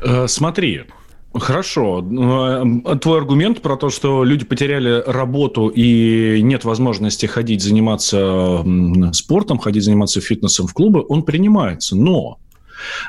Э, 0.04 0.28
смотри, 0.28 0.86
Хорошо. 1.34 2.00
Э, 2.00 2.98
твой 3.00 3.20
аргумент 3.20 3.62
про 3.62 3.78
то, 3.78 3.90
что 3.90 4.24
люди 4.24 4.46
потеряли 4.46 5.04
работу 5.06 5.68
и 5.68 6.42
нет 6.42 6.64
возможности 6.64 7.26
ходить 7.26 7.62
заниматься 7.62 8.66
спортом, 9.14 9.60
ходить 9.60 9.84
заниматься 9.84 10.22
фитнесом 10.22 10.68
в 10.68 10.74
клубы, 10.74 11.06
он 11.08 11.24
принимается. 11.24 11.96
Но 11.96 12.40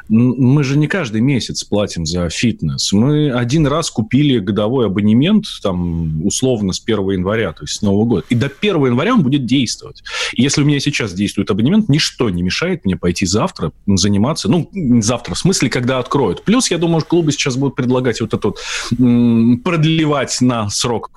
мы 0.09 0.65
же 0.65 0.79
не 0.79 0.87
каждый 0.87 1.21
месяц 1.21 1.65
платим 1.65 2.07
за 2.07 2.29
фитнес. 2.31 2.93
Мы 2.93 3.31
один 3.31 3.67
раз 3.67 3.91
купили 3.91 4.39
годовой 4.39 4.87
абонемент, 4.87 5.47
там, 5.63 6.25
условно, 6.25 6.73
с 6.73 6.83
1 6.85 7.11
января, 7.11 7.53
то 7.53 7.65
есть 7.65 7.77
с 7.77 7.83
Нового 7.83 8.05
года. 8.05 8.25
И 8.29 8.35
до 8.35 8.47
1 8.47 8.87
января 8.87 9.15
он 9.15 9.23
будет 9.23 9.47
действовать. 9.47 10.03
Если 10.35 10.63
у 10.63 10.65
меня 10.65 10.81
сейчас 10.81 11.13
действует 11.13 11.51
абонемент, 11.51 11.89
ничто 11.89 12.31
не 12.31 12.43
мешает 12.43 12.85
мне 12.85 12.97
пойти 12.97 13.27
завтра 13.27 13.73
заниматься. 13.87 14.49
Ну, 14.49 14.71
завтра, 15.01 15.35
в 15.35 15.39
смысле, 15.39 15.71
когда 15.71 15.99
откроют. 15.99 16.45
Плюс, 16.45 16.71
я 16.71 16.79
думаю, 16.79 17.03
клубы 17.05 17.33
сейчас 17.33 17.57
будут 17.57 17.77
предлагать 17.77 18.21
вот 18.21 18.35
это 18.35 18.49
вот 18.49 18.59
продлевать 18.89 20.41
на 20.41 20.69
срок 20.71 21.11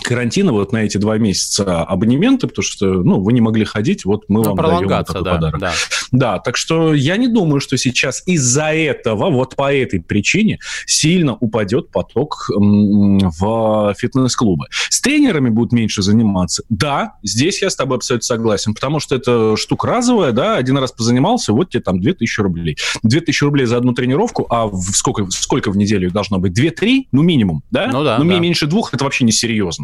карантина 0.00 0.52
вот 0.52 0.72
на 0.72 0.78
эти 0.78 0.96
два 0.96 1.18
месяца 1.18 1.82
абонементы, 1.82 2.46
потому 2.46 2.64
что, 2.64 2.86
ну, 2.86 3.20
вы 3.20 3.32
не 3.32 3.40
могли 3.40 3.64
ходить, 3.64 4.04
вот 4.04 4.24
мы 4.28 4.42
ну, 4.42 4.54
вам 4.54 4.56
даем 4.56 4.88
вот 4.88 5.06
такой 5.06 5.22
да, 5.22 5.34
подарок. 5.34 5.60
Да. 5.60 5.72
да, 6.12 6.38
так 6.38 6.56
что 6.56 6.94
я 6.94 7.16
не 7.16 7.28
думаю, 7.28 7.60
что 7.60 7.76
сейчас 7.76 8.22
из-за 8.26 8.72
этого, 8.72 9.30
вот 9.30 9.56
по 9.56 9.72
этой 9.72 10.00
причине, 10.00 10.58
сильно 10.86 11.34
упадет 11.34 11.90
поток 11.90 12.48
в 12.48 13.94
фитнес-клубы. 13.98 14.66
С 14.88 15.00
тренерами 15.00 15.50
будут 15.50 15.72
меньше 15.72 16.02
заниматься. 16.02 16.62
Да, 16.68 17.14
здесь 17.22 17.62
я 17.62 17.70
с 17.70 17.76
тобой 17.76 17.98
абсолютно 17.98 18.24
согласен, 18.24 18.74
потому 18.74 19.00
что 19.00 19.14
это 19.14 19.56
штука 19.56 19.88
разовая, 19.88 20.32
да, 20.32 20.56
один 20.56 20.78
раз 20.78 20.92
позанимался, 20.92 21.52
вот 21.52 21.70
тебе 21.70 21.82
там 21.82 22.00
2000 22.00 22.40
рублей. 22.40 22.76
2000 23.02 23.44
рублей 23.44 23.66
за 23.66 23.76
одну 23.76 23.92
тренировку, 23.92 24.46
а 24.48 24.66
в 24.66 24.80
сколько, 24.94 25.26
сколько 25.30 25.70
в 25.70 25.76
неделю 25.76 26.10
должно 26.10 26.38
быть? 26.38 26.58
2-3? 26.58 27.08
Ну, 27.12 27.22
минимум, 27.22 27.62
да? 27.70 27.88
Ну, 27.92 28.04
да. 28.04 28.18
Ну, 28.18 28.28
да. 28.28 28.38
меньше 28.38 28.66
двух, 28.66 28.94
это 28.94 29.04
вообще 29.04 29.24
не 29.24 29.32
серьезно. 29.32 29.81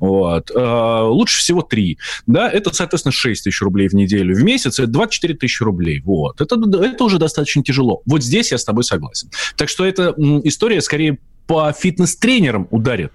Вот. 0.00 0.50
Э, 0.50 1.02
лучше 1.02 1.40
всего 1.40 1.62
три. 1.62 1.98
Да, 2.26 2.50
это, 2.50 2.74
соответственно, 2.74 3.12
6 3.12 3.44
тысяч 3.44 3.60
рублей 3.62 3.88
в 3.88 3.94
неделю. 3.94 4.34
В 4.34 4.42
месяц 4.42 4.78
это 4.78 4.88
24 4.88 5.34
тысячи 5.34 5.62
рублей. 5.62 6.00
Вот. 6.04 6.40
Это, 6.40 6.56
это 6.56 7.04
уже 7.04 7.18
достаточно 7.18 7.62
тяжело. 7.62 8.02
Вот 8.06 8.22
здесь 8.22 8.52
я 8.52 8.58
с 8.58 8.64
тобой 8.64 8.84
согласен. 8.84 9.30
Так 9.56 9.68
что 9.68 9.84
эта 9.84 10.14
история 10.44 10.80
скорее 10.80 11.18
по 11.46 11.72
фитнес-тренерам 11.72 12.68
ударит, 12.70 13.12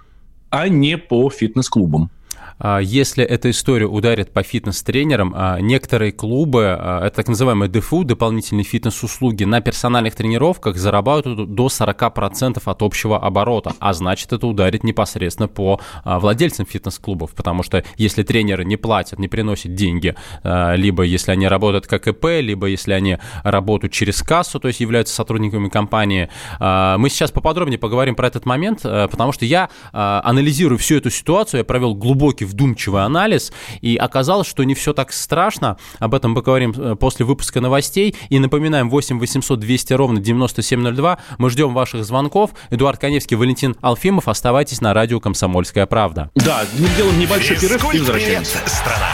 а 0.49 0.67
не 0.67 0.97
по 0.97 1.29
фитнес-клубам. 1.29 2.11
А, 2.59 2.79
если 2.79 3.23
эта 3.23 3.49
история 3.49 3.85
ударит 3.85 4.31
по 4.31 4.43
фитнес-тренерам, 4.43 5.33
а, 5.35 5.59
некоторые 5.59 6.11
клубы, 6.11 6.75
а, 6.77 7.05
это 7.05 7.15
так 7.15 7.29
называемые 7.29 7.69
ДФУ, 7.69 8.03
дополнительные 8.03 8.65
фитнес-услуги, 8.65 9.45
на 9.45 9.61
персональных 9.61 10.15
тренировках 10.15 10.75
зарабатывают 10.75 11.53
до 11.55 11.69
40% 11.69 12.67
от 12.67 12.81
общего 12.81 13.17
оборота, 13.17 13.73
а 13.79 13.93
значит 13.93 14.33
это 14.33 14.45
ударит 14.45 14.83
непосредственно 14.83 15.47
по 15.47 15.79
владельцам 16.03 16.65
фитнес-клубов, 16.65 17.31
потому 17.31 17.63
что 17.63 17.83
если 17.97 18.23
тренеры 18.23 18.65
не 18.65 18.77
платят, 18.77 19.19
не 19.19 19.27
приносят 19.27 19.73
деньги, 19.73 20.15
либо 20.43 21.03
если 21.03 21.31
они 21.31 21.47
работают 21.47 21.87
как 21.87 22.07
ИП, 22.07 22.25
либо 22.41 22.67
если 22.67 22.93
они 22.93 23.17
работают 23.43 23.93
через 23.93 24.21
кассу, 24.21 24.59
то 24.59 24.67
есть 24.67 24.79
являются 24.79 25.13
сотрудниками 25.13 25.69
компании. 25.69 26.29
Мы 26.59 27.09
сейчас 27.09 27.31
поподробнее 27.31 27.79
поговорим 27.79 28.15
про 28.15 28.27
этот 28.27 28.45
момент, 28.45 28.81
потому 28.81 29.31
что 29.31 29.45
я 29.45 29.69
анализирую 29.91 30.77
всю 30.77 30.95
эту 30.97 31.09
ситуацию, 31.09 31.59
я 31.59 31.63
провел 31.63 31.95
глубокий 31.95 32.45
вдумчивый 32.49 33.03
анализ, 33.05 33.51
и 33.81 33.95
оказалось, 33.95 34.47
что 34.47 34.63
не 34.63 34.75
все 34.75 34.93
так 34.93 35.11
страшно. 35.13 35.77
Об 35.99 36.13
этом 36.13 36.35
поговорим 36.35 36.73
э, 36.75 36.95
после 36.95 37.25
выпуска 37.25 37.61
новостей. 37.61 38.15
И 38.29 38.39
напоминаем, 38.39 38.89
8 38.89 39.19
800 39.19 39.59
200 39.59 39.93
ровно 39.93 40.19
9702. 40.19 41.17
Мы 41.37 41.49
ждем 41.49 41.73
ваших 41.73 42.03
звонков. 42.03 42.51
Эдуард 42.69 42.99
Коневский, 42.99 43.37
Валентин 43.37 43.75
Алфимов. 43.81 44.27
Оставайтесь 44.27 44.81
на 44.81 44.93
радио 44.93 45.19
«Комсомольская 45.19 45.85
правда». 45.85 46.29
Да, 46.35 46.63
мы 46.77 46.87
делаем 46.97 47.19
небольшой 47.19 47.57
перерыв 47.57 47.93
и 47.93 47.99
возвращаемся. 47.99 48.59
страна. 48.65 49.09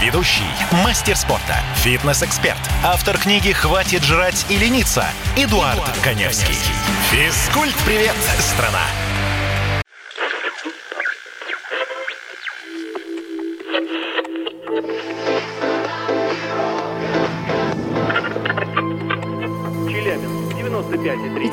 Ведущий, 0.00 0.42
мастер 0.84 1.14
спорта, 1.14 1.56
фитнес-эксперт, 1.76 2.58
автор 2.82 3.18
книги 3.18 3.52
«Хватит 3.52 4.02
жрать 4.02 4.46
и 4.48 4.56
лениться» 4.56 5.04
Эдуард, 5.36 5.74
Эдуард 5.76 5.98
Коневский. 6.02 6.56
Физкульт-привет, 7.10 8.16
страна! 8.40 9.03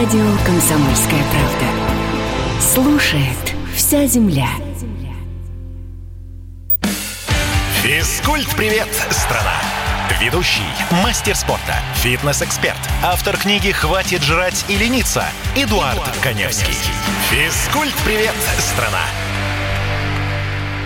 Радио 0.00 0.30
«Комсомольская 0.46 1.24
правда». 1.28 1.66
Слушает 2.60 3.56
вся 3.74 4.06
земля. 4.06 4.46
Физкульт-привет, 7.82 8.86
страна! 9.10 9.56
Ведущий, 10.20 10.62
мастер 11.02 11.34
спорта, 11.34 11.74
фитнес-эксперт, 11.96 12.78
автор 13.02 13.36
книги 13.38 13.72
«Хватит 13.72 14.22
жрать 14.22 14.64
и 14.68 14.76
лениться» 14.76 15.24
Эдуард, 15.56 15.94
Эдуард 15.94 16.16
Коневский. 16.22 16.76
Физкульт-привет, 17.30 18.36
страна! 18.60 19.02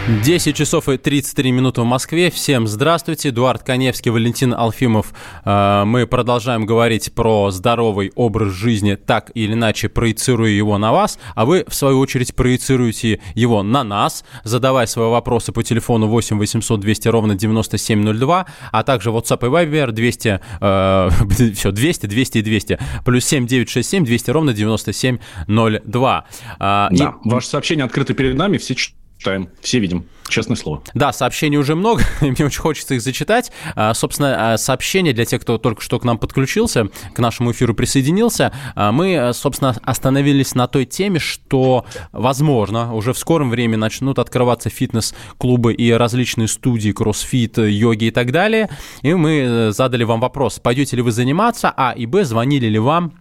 10 0.08 0.56
часов 0.56 0.88
и 0.88 0.96
33 0.96 1.52
минуты 1.52 1.80
в 1.80 1.84
Москве. 1.84 2.28
Всем 2.32 2.66
здравствуйте. 2.66 3.28
Эдуард 3.28 3.62
Коневский, 3.62 4.10
Валентин 4.10 4.52
Алфимов. 4.52 5.12
Э, 5.44 5.84
мы 5.84 6.08
продолжаем 6.08 6.66
говорить 6.66 7.14
про 7.14 7.52
здоровый 7.52 8.10
образ 8.16 8.52
жизни, 8.52 8.96
так 8.96 9.30
или 9.34 9.52
иначе 9.52 9.88
проецируя 9.88 10.50
его 10.50 10.76
на 10.76 10.90
вас, 10.90 11.20
а 11.36 11.44
вы, 11.44 11.64
в 11.68 11.74
свою 11.74 12.00
очередь, 12.00 12.34
проецируете 12.34 13.20
его 13.36 13.62
на 13.62 13.84
нас, 13.84 14.24
задавая 14.42 14.86
свои 14.86 15.08
вопросы 15.08 15.52
по 15.52 15.62
телефону 15.62 16.08
8 16.08 16.36
800 16.36 16.80
200 16.80 17.08
ровно 17.08 17.36
9702, 17.36 18.46
а 18.72 18.82
также 18.82 19.10
WhatsApp 19.10 19.46
и 19.46 19.50
Viber 19.50 19.92
200, 19.92 20.40
э, 20.60 21.10
все, 21.54 21.70
200, 21.70 22.06
200 22.06 22.38
и 22.38 22.42
200, 22.42 22.78
плюс 23.04 23.24
7 23.24 23.46
967 23.46 24.04
200 24.04 24.30
ровно 24.30 24.52
9702. 24.52 26.24
Э, 26.58 26.58
да, 26.58 26.88
и... 26.90 27.28
ваше 27.28 27.46
сообщение 27.46 27.84
открыто 27.84 28.14
перед 28.14 28.34
нами, 28.34 28.58
все 28.58 28.74
читаем, 29.22 29.50
все 29.60 29.78
видим. 29.78 30.06
Честное 30.28 30.56
слово. 30.56 30.82
Да, 30.94 31.12
сообщений 31.12 31.58
уже 31.58 31.76
много, 31.76 32.02
мне 32.20 32.44
очень 32.44 32.60
хочется 32.60 32.94
их 32.94 33.02
зачитать. 33.02 33.52
А, 33.76 33.94
собственно, 33.94 34.54
а, 34.54 34.58
сообщение 34.58 35.12
для 35.12 35.24
тех, 35.24 35.42
кто 35.42 35.58
только 35.58 35.80
что 35.80 36.00
к 36.00 36.04
нам 36.04 36.18
подключился, 36.18 36.88
к 37.14 37.18
нашему 37.20 37.52
эфиру 37.52 37.72
присоединился. 37.72 38.52
А, 38.74 38.90
мы, 38.90 39.30
собственно, 39.32 39.76
остановились 39.84 40.56
на 40.56 40.66
той 40.66 40.86
теме, 40.86 41.20
что, 41.20 41.86
возможно, 42.10 42.94
уже 42.94 43.12
в 43.12 43.18
скором 43.18 43.50
времени 43.50 43.76
начнут 43.76 44.18
открываться 44.18 44.70
фитнес-клубы 44.70 45.72
и 45.72 45.92
различные 45.92 46.48
студии, 46.48 46.90
кроссфит, 46.90 47.58
йоги 47.58 48.06
и 48.06 48.10
так 48.10 48.32
далее. 48.32 48.70
И 49.02 49.14
мы 49.14 49.38
э, 49.38 49.70
задали 49.70 50.02
вам 50.02 50.20
вопрос, 50.20 50.58
пойдете 50.58 50.96
ли 50.96 51.02
вы 51.02 51.12
заниматься, 51.12 51.72
а 51.76 51.92
и 51.92 52.06
б, 52.06 52.24
звонили 52.24 52.66
ли 52.66 52.78
вам 52.78 53.12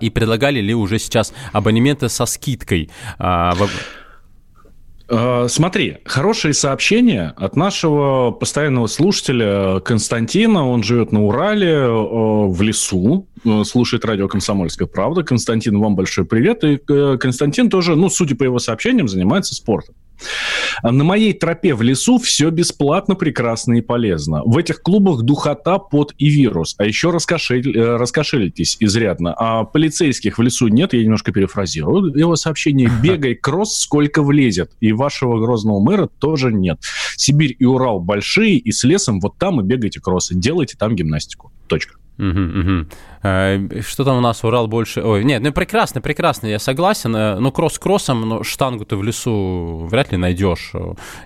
и 0.00 0.10
предлагали 0.12 0.60
ли 0.60 0.74
уже 0.74 0.98
сейчас 0.98 1.32
абонементы 1.52 2.08
со 2.08 2.26
скидкой. 2.26 2.90
Э, 5.12 5.46
смотри, 5.48 5.98
хорошие 6.06 6.54
сообщения 6.54 7.34
от 7.36 7.54
нашего 7.54 8.30
постоянного 8.30 8.86
слушателя 8.86 9.80
Константина. 9.80 10.66
Он 10.66 10.82
живет 10.82 11.12
на 11.12 11.22
Урале, 11.24 11.68
э, 11.68 11.86
в 11.86 12.62
лесу, 12.62 13.28
слушает 13.64 14.04
радио 14.04 14.28
«Комсомольская 14.28 14.86
правда». 14.86 15.22
Константин, 15.22 15.78
вам 15.78 15.94
большой 15.94 16.24
привет. 16.24 16.64
И 16.64 16.78
Константин 17.18 17.70
тоже, 17.70 17.96
ну, 17.96 18.08
судя 18.08 18.36
по 18.36 18.44
его 18.44 18.58
сообщениям, 18.58 19.08
занимается 19.08 19.54
спортом. 19.54 19.94
На 20.82 21.04
моей 21.04 21.32
тропе 21.32 21.74
в 21.74 21.82
лесу 21.82 22.18
все 22.18 22.50
бесплатно, 22.50 23.14
прекрасно 23.14 23.74
и 23.74 23.80
полезно. 23.80 24.42
В 24.44 24.56
этих 24.56 24.82
клубах 24.82 25.22
духота, 25.22 25.78
пот 25.78 26.14
и 26.18 26.28
вирус. 26.28 26.74
А 26.78 26.84
еще 26.84 27.10
раскошель... 27.10 27.76
Э, 27.76 27.96
раскошелитесь 27.96 28.76
изрядно. 28.80 29.34
А 29.36 29.64
полицейских 29.64 30.38
в 30.38 30.42
лесу 30.42 30.68
нет, 30.68 30.92
я 30.92 31.02
немножко 31.02 31.32
перефразирую. 31.32 32.16
Его 32.16 32.36
сообщение 32.36 32.90
«Бегай, 33.02 33.34
кросс, 33.34 33.78
сколько 33.78 34.22
влезет». 34.22 34.72
И 34.80 34.92
вашего 34.92 35.38
грозного 35.38 35.80
мэра 35.80 36.06
тоже 36.06 36.52
нет. 36.52 36.80
Сибирь 37.16 37.54
и 37.58 37.64
Урал 37.64 38.00
большие, 38.00 38.56
и 38.56 38.72
с 38.72 38.84
лесом 38.84 39.20
вот 39.20 39.36
там 39.38 39.60
и 39.60 39.64
бегайте 39.64 40.00
кроссы. 40.00 40.34
Делайте 40.34 40.76
там 40.78 40.94
гимнастику. 40.94 41.52
Точка. 41.68 41.96
Угу, 42.18 42.26
угу. 42.28 42.86
Что 43.22 44.04
там 44.04 44.18
у 44.18 44.20
нас 44.20 44.42
Урал 44.42 44.66
больше? 44.66 45.00
Ой, 45.00 45.22
нет, 45.22 45.42
ну 45.42 45.52
прекрасно, 45.52 46.00
прекрасно, 46.00 46.48
я 46.48 46.58
согласен. 46.58 47.14
Э, 47.14 47.38
ну, 47.38 47.52
кросс 47.52 47.78
кроссом, 47.78 48.28
но 48.28 48.42
штангу 48.42 48.84
ты 48.84 48.96
в 48.96 49.02
лесу 49.04 49.86
вряд 49.88 50.10
ли 50.10 50.18
найдешь. 50.18 50.72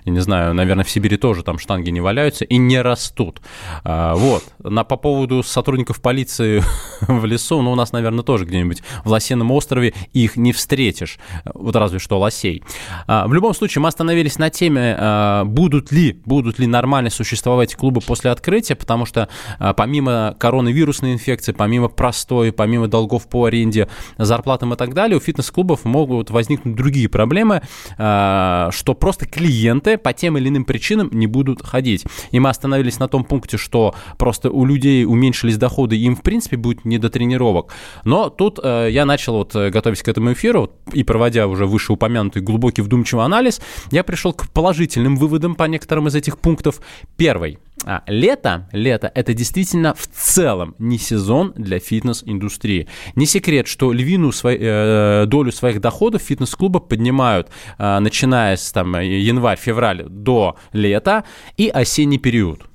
Я 0.05 0.11
не 0.11 0.19
знаю, 0.19 0.53
наверное, 0.53 0.85
в 0.85 0.89
Сибири 0.91 1.17
тоже 1.17 1.43
там 1.43 1.57
штанги 1.57 1.89
не 1.89 1.99
валяются 1.99 2.45
и 2.45 2.57
не 2.57 2.79
растут. 2.79 3.41
А, 3.83 4.13
вот. 4.13 4.43
На, 4.59 4.83
по 4.83 4.95
поводу 4.95 5.41
сотрудников 5.41 5.99
полиции 5.99 6.61
в 7.01 7.25
лесу, 7.25 7.63
ну, 7.63 7.71
у 7.71 7.75
нас, 7.75 7.91
наверное, 7.91 8.23
тоже 8.23 8.45
где-нибудь 8.45 8.83
в 9.03 9.09
Лосином 9.09 9.51
острове 9.51 9.95
их 10.13 10.35
не 10.37 10.53
встретишь. 10.53 11.17
Вот 11.45 11.75
разве 11.75 11.97
что 11.97 12.19
лосей. 12.19 12.63
В 13.07 13.33
любом 13.33 13.55
случае, 13.55 13.81
мы 13.81 13.87
остановились 13.87 14.37
на 14.37 14.51
теме, 14.51 15.43
будут 15.45 15.91
ли, 15.91 16.21
будут 16.25 16.59
ли 16.59 16.67
нормально 16.67 17.09
существовать 17.09 17.75
клубы 17.75 18.01
после 18.01 18.29
открытия, 18.29 18.75
потому 18.75 19.05
что 19.05 19.29
помимо 19.75 20.35
коронавирусной 20.39 21.13
инфекции, 21.13 21.53
помимо 21.53 21.86
помимо 21.87 22.07
простой, 22.07 22.51
помимо 22.51 22.87
долгов 22.87 23.27
по 23.27 23.45
аренде, 23.45 23.87
зарплатам 24.17 24.73
и 24.73 24.77
так 24.77 24.93
далее, 24.93 25.17
у 25.17 25.19
фитнес-клубов 25.19 25.85
могут 25.85 26.29
возникнуть 26.29 26.75
другие 26.75 27.09
проблемы, 27.09 27.61
а, 27.97 28.69
что 28.71 28.93
просто 28.93 29.25
клиенты 29.25 29.97
по 29.97 30.13
тем 30.13 30.37
или 30.37 30.49
иным 30.49 30.65
причинам 30.65 31.09
не 31.11 31.27
будут 31.27 31.65
ходить. 31.65 32.05
И 32.31 32.39
мы 32.39 32.49
остановились 32.49 32.99
на 32.99 33.07
том 33.07 33.23
пункте, 33.23 33.57
что 33.57 33.93
просто 34.17 34.49
у 34.49 34.65
людей 34.65 35.05
уменьшились 35.05 35.57
доходы, 35.57 35.97
им, 35.97 36.15
в 36.15 36.21
принципе, 36.21 36.57
будет 36.57 36.85
не 36.85 36.97
до 36.97 37.09
тренировок. 37.09 37.73
Но 38.05 38.29
тут 38.29 38.59
э, 38.63 38.89
я 38.91 39.05
начал, 39.05 39.33
вот, 39.33 39.55
э, 39.55 39.69
готовясь 39.69 40.01
к 40.01 40.07
этому 40.07 40.33
эфиру, 40.33 40.71
и 40.93 41.03
проводя 41.03 41.47
уже 41.47 41.65
вышеупомянутый 41.65 42.41
глубокий 42.41 42.81
вдумчивый 42.81 43.25
анализ, 43.25 43.61
я 43.91 44.03
пришел 44.03 44.33
к 44.33 44.49
положительным 44.49 45.17
выводам 45.17 45.55
по 45.55 45.63
некоторым 45.63 46.07
из 46.07 46.15
этих 46.15 46.37
пунктов. 46.39 46.81
Первый. 47.17 47.59
А, 47.89 48.01
лето, 48.07 48.65
лето– 48.73 49.09
это 49.15 49.33
действительно 49.33 49.93
в 49.93 50.07
целом 50.07 50.75
не 50.77 50.97
сезон 50.97 51.53
для 51.55 51.79
фитнес-индустрии. 51.79 52.87
Не 53.15 53.25
секрет, 53.25 53.67
что 53.67 53.93
львиную 53.93 54.33
свой, 54.33 54.57
э, 54.59 55.25
долю 55.25 55.53
своих 55.53 55.79
доходов 55.79 56.21
фитнес-клубы 56.21 56.81
поднимают, 56.81 57.47
э, 57.79 57.99
начиная 57.99 58.57
с 58.57 58.73
там, 58.73 58.99
январь-февраль 58.99 60.03
до 60.03 60.57
лета 60.73 61.23
и 61.55 61.69
осенний 61.69 62.17
период. 62.17 62.66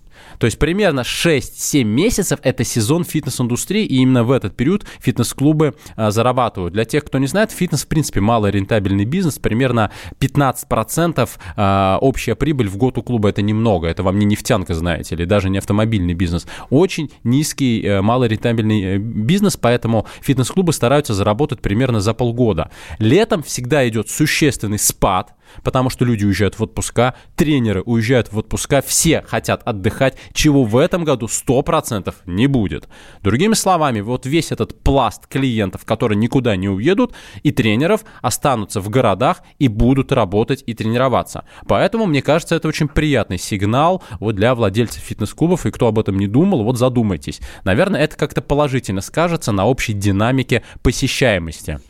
То 0.43 0.47
есть 0.47 0.59
примерно 0.59 1.03
6-7 1.03 1.85
месяцев 1.85 2.41
это 2.43 2.65
сезон 2.65 3.05
фитнес-индустрии, 3.05 3.85
и 3.85 3.99
именно 3.99 4.25
в 4.25 4.33
этот 4.33 4.57
период 4.57 4.85
фитнес-клубы 4.99 5.77
а, 5.95 6.11
зарабатывают. 6.11 6.75
Для 6.75 6.85
тех, 6.85 7.05
кто 7.05 7.19
не 7.19 7.29
знает, 7.29 7.53
фитнес, 7.53 7.85
в 7.85 7.87
принципе, 7.87 8.19
малорентабельный 8.19 9.05
бизнес, 9.05 9.39
примерно 9.39 9.93
15% 10.19 11.31
а, 11.55 11.99
общая 12.01 12.35
прибыль 12.35 12.67
в 12.67 12.77
год 12.77 12.99
у 12.99 13.03
клуба 13.03 13.29
это 13.29 13.41
немного, 13.41 13.87
это 13.87 14.03
вам 14.03 14.19
не 14.19 14.27
нефтянка, 14.27 14.75
знаете, 14.75 15.15
или 15.15 15.27
даже 15.27 15.49
не 15.49 15.59
автомобильный 15.59 16.15
бизнес. 16.15 16.45
Очень 16.71 17.13
низкий, 17.23 17.81
э, 17.81 18.03
малорентабельный 18.03 18.83
э, 18.83 18.99
бизнес, 18.99 19.57
поэтому 19.57 20.09
фитнес-клубы 20.23 20.73
стараются 20.73 21.15
заработать 21.15 21.61
примерно 21.61 22.01
за 22.01 22.15
полгода. 22.15 22.73
Летом 22.99 23.45
всегда 23.45 23.89
идет 23.89 24.11
существенный 24.11 24.81
спад, 24.81 25.37
потому 25.63 25.91
что 25.91 26.05
люди 26.05 26.25
уезжают 26.25 26.59
в 26.59 26.63
отпуска, 26.63 27.15
тренеры 27.37 27.83
уезжают 27.83 28.33
в 28.33 28.39
отпуска, 28.39 28.83
все 28.83 29.23
хотят 29.23 29.63
отдыхать, 29.65 30.17
чего 30.33 30.65
в 30.65 30.77
этом 30.77 31.05
году 31.05 31.27
100% 31.27 32.15
не 32.27 32.47
будет. 32.47 32.89
Другими 33.23 33.55
словами, 33.55 34.01
вот 34.01 34.27
весь 34.27 34.53
этот 34.53 34.81
пласт 34.83 35.27
клиентов, 35.27 35.85
которые 35.85 36.17
никуда 36.17 36.57
не 36.57 36.69
уедут, 36.69 37.15
и 37.43 37.53
тренеров 37.53 38.05
останутся 38.21 38.81
в 38.81 38.89
городах 38.89 39.43
и 39.59 39.69
будут 39.69 40.13
работать 40.13 40.63
и 40.67 40.75
тренироваться. 40.75 41.45
Поэтому, 41.67 42.07
мне 42.07 42.23
кажется, 42.23 42.55
это 42.55 42.69
очень 42.69 42.89
приятный 42.89 43.39
сигнал 43.39 44.03
вот 44.21 44.35
для 44.35 44.55
владельцев 44.55 45.03
фитнес-клубов, 45.03 45.67
и 45.67 45.71
кто 45.71 45.87
об 45.87 45.99
этом 45.99 46.19
не 46.19 46.27
думал, 46.27 46.65
вот 46.65 46.79
задумайтесь. 46.79 47.41
Наверное, 47.65 48.03
это 48.03 48.17
как-то 48.17 48.43
положительно 48.43 49.01
скажется 49.01 49.53
на 49.53 49.67
общей 49.67 49.93
динамике 49.93 50.63
посещаемости. 50.83 51.81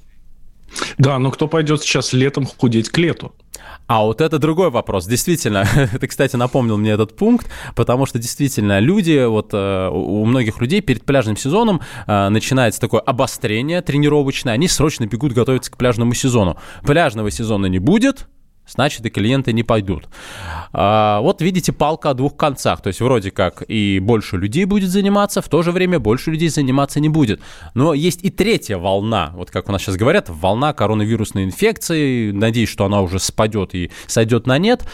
Да, 0.99 1.19
но 1.19 1.31
кто 1.31 1.49
пойдет 1.49 1.83
сейчас 1.83 2.13
летом 2.13 2.47
худеть 2.47 2.89
к 2.89 2.99
лету? 2.99 3.33
А 3.87 4.03
вот 4.03 4.21
это 4.21 4.39
другой 4.39 4.71
вопрос. 4.71 5.07
Действительно, 5.07 5.67
ты, 6.01 6.07
кстати, 6.07 6.37
напомнил 6.37 6.79
мне 6.79 6.93
этот 6.93 7.17
пункт, 7.17 7.49
потому 7.75 8.07
что 8.07 8.19
действительно 8.19 8.79
люди, 8.79 9.25
вот 9.27 9.51
э, 9.53 9.89
у 9.89 10.25
многих 10.25 10.61
людей 10.61 10.81
перед 10.81 11.05
пляжным 11.05 11.37
сезоном 11.37 11.81
э, 12.07 12.29
начинается 12.29 12.81
такое 12.81 13.01
обострение 13.01 13.83
тренировочное, 13.83 14.55
они 14.55 14.69
срочно 14.69 15.07
бегут 15.07 15.33
готовиться 15.33 15.71
к 15.71 15.77
пляжному 15.77 16.15
сезону. 16.15 16.57
Пляжного 16.85 17.31
сезона 17.31 17.67
не 17.67 17.79
будет, 17.79 18.29
значит 18.66 19.05
и 19.05 19.11
клиенты 19.11 19.53
не 19.53 19.62
пойдут. 19.62 20.09
А, 20.72 21.20
вот 21.20 21.42
видите, 21.42 21.72
палка 21.72 22.11
о 22.11 22.14
двух 22.14 22.37
концах. 22.37 22.81
То 22.83 22.88
есть 22.88 23.01
вроде 23.01 23.31
как 23.31 23.62
и 23.68 23.98
больше 24.01 24.37
людей 24.37 24.64
будет 24.64 24.90
заниматься, 24.90 25.42
в 25.42 25.48
то 25.48 25.62
же 25.62 25.72
время 25.72 25.98
больше 25.98 26.31
людей 26.31 26.48
заниматься 26.48 27.01
не 27.01 27.09
будет. 27.09 27.40
Но 27.75 27.94
есть 27.94 28.25
и 28.25 28.31
третья 28.31 28.79
волна, 28.79 29.33
вот 29.35 29.51
как 29.51 29.68
у 29.68 29.72
нас 29.72 29.83
сейчас 29.83 29.96
говорят, 29.96 30.29
волна 30.29 30.72
коронавирусной 30.72 31.44
инфекции. 31.44 32.31
Надеюсь, 32.31 32.68
что 32.68 32.85
она 32.85 33.03
уже 33.03 33.18
спадет 33.18 33.75
и 33.75 33.90
сойдет 34.07 34.46
на 34.46 34.59
нет. 34.59 34.85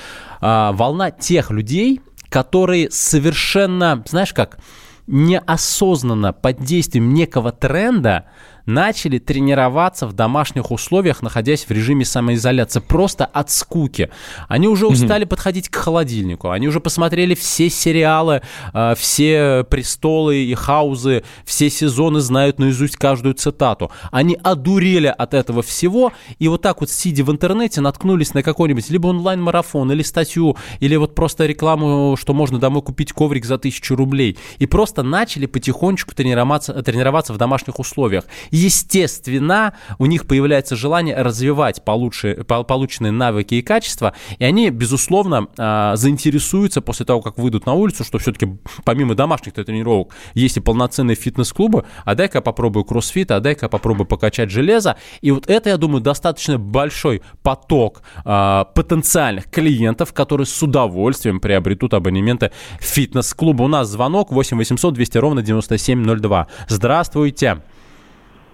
А, 0.41 0.73
волна 0.73 1.11
тех 1.11 1.51
людей, 1.51 2.01
которые 2.29 2.91
совершенно, 2.91 4.03
знаешь 4.07 4.33
как, 4.33 4.59
неосознанно 5.07 6.33
под 6.33 6.63
действием 6.63 7.15
некого 7.15 7.51
тренда 7.51 8.27
начали 8.69 9.19
тренироваться 9.19 10.07
в 10.07 10.13
домашних 10.13 10.71
условиях, 10.71 11.23
находясь 11.23 11.65
в 11.65 11.71
режиме 11.71 12.05
самоизоляции, 12.05 12.81
просто 12.81 13.25
от 13.25 13.51
скуки. 13.51 14.11
Они 14.47 14.69
уже 14.69 14.87
устали 14.87 15.25
угу. 15.25 15.31
подходить 15.31 15.71
к 15.71 15.77
холодильнику, 15.77 16.51
они 16.51 16.69
уже 16.69 16.79
посмотрели 16.79 17.35
все 17.35 17.71
сериалы, 17.71 18.43
а, 18.75 18.95
все 18.95 19.65
престолы 19.69 20.45
и 20.45 20.55
хаузы, 20.55 21.25
все 21.45 21.71
сезоны 21.71 22.21
знают 22.21 22.59
наизусть 22.59 22.97
каждую 22.97 23.35
цитату. 23.35 23.91
Они 24.13 24.39
одурели 24.43 25.07
от 25.07 25.33
этого 25.33 25.63
всего, 25.63 26.13
и 26.39 26.47
вот 26.49 26.61
так 26.61 26.81
вот, 26.81 26.91
сидя 26.91 27.25
в 27.25 27.33
интернете, 27.33 27.81
наткнулись 27.81 28.35
на 28.35 28.43
какой-нибудь 28.43 28.91
либо 28.91 29.07
онлайн-марафон, 29.09 29.91
или 29.93 30.03
статью, 30.03 30.59
или 30.81 30.95
вот 30.97 31.15
просто 31.15 31.47
рекламу, 31.47 32.17
что 32.21 32.35
можно 32.35 32.59
домой 32.59 32.83
купить 32.83 33.15
коврик 33.15 33.47
за 33.47 33.57
тысячу 33.57 33.97
рублей, 33.97 34.37
и 34.59 34.67
просто 34.67 35.03
начали 35.03 35.47
потихонечку 35.47 36.15
тренироваться, 36.15 36.75
тренироваться 36.83 37.33
в 37.33 37.39
домашних 37.39 37.79
условиях 37.79 38.25
естественно, 38.59 39.75
у 39.99 40.07
них 40.07 40.27
появляется 40.27 40.77
желание 40.77 41.17
развивать 41.23 41.85
получше, 41.85 42.45
полученные 42.45 43.13
навыки 43.13 43.55
и 43.55 43.63
качества, 43.63 44.15
и 44.39 44.45
они, 44.45 44.71
безусловно, 44.71 45.49
а, 45.57 45.97
заинтересуются 45.97 46.81
после 46.81 47.07
того, 47.07 47.23
как 47.23 47.39
выйдут 47.39 47.67
на 47.67 47.75
улицу, 47.75 48.05
что 48.05 48.19
все-таки 48.19 48.59
помимо 48.85 49.15
домашних 49.15 49.55
тренировок 49.55 50.15
есть 50.35 50.57
и 50.57 50.61
полноценные 50.61 51.15
фитнес-клубы, 51.15 51.85
а 52.05 52.15
дай-ка 52.15 52.41
попробую 52.41 52.85
кроссфит, 52.85 53.31
а 53.31 53.41
дай-ка 53.41 53.69
попробую 53.69 54.07
покачать 54.07 54.51
железо. 54.51 54.97
И 55.21 55.31
вот 55.31 55.49
это, 55.49 55.71
я 55.71 55.77
думаю, 55.77 56.01
достаточно 56.01 56.59
большой 56.59 57.23
поток 57.43 58.03
э, 58.25 58.65
потенциальных 58.75 59.51
клиентов, 59.51 60.13
которые 60.13 60.47
с 60.47 60.63
удовольствием 60.63 61.41
приобретут 61.41 61.95
абонементы 61.95 62.51
фитнес-клуба. 62.81 63.63
У 63.63 63.69
нас 63.69 63.89
звонок 63.89 64.33
8 64.33 64.57
800 64.57 64.95
200 64.95 65.19
ровно 65.19 65.43
9702. 65.43 66.47
Здравствуйте. 66.69 67.63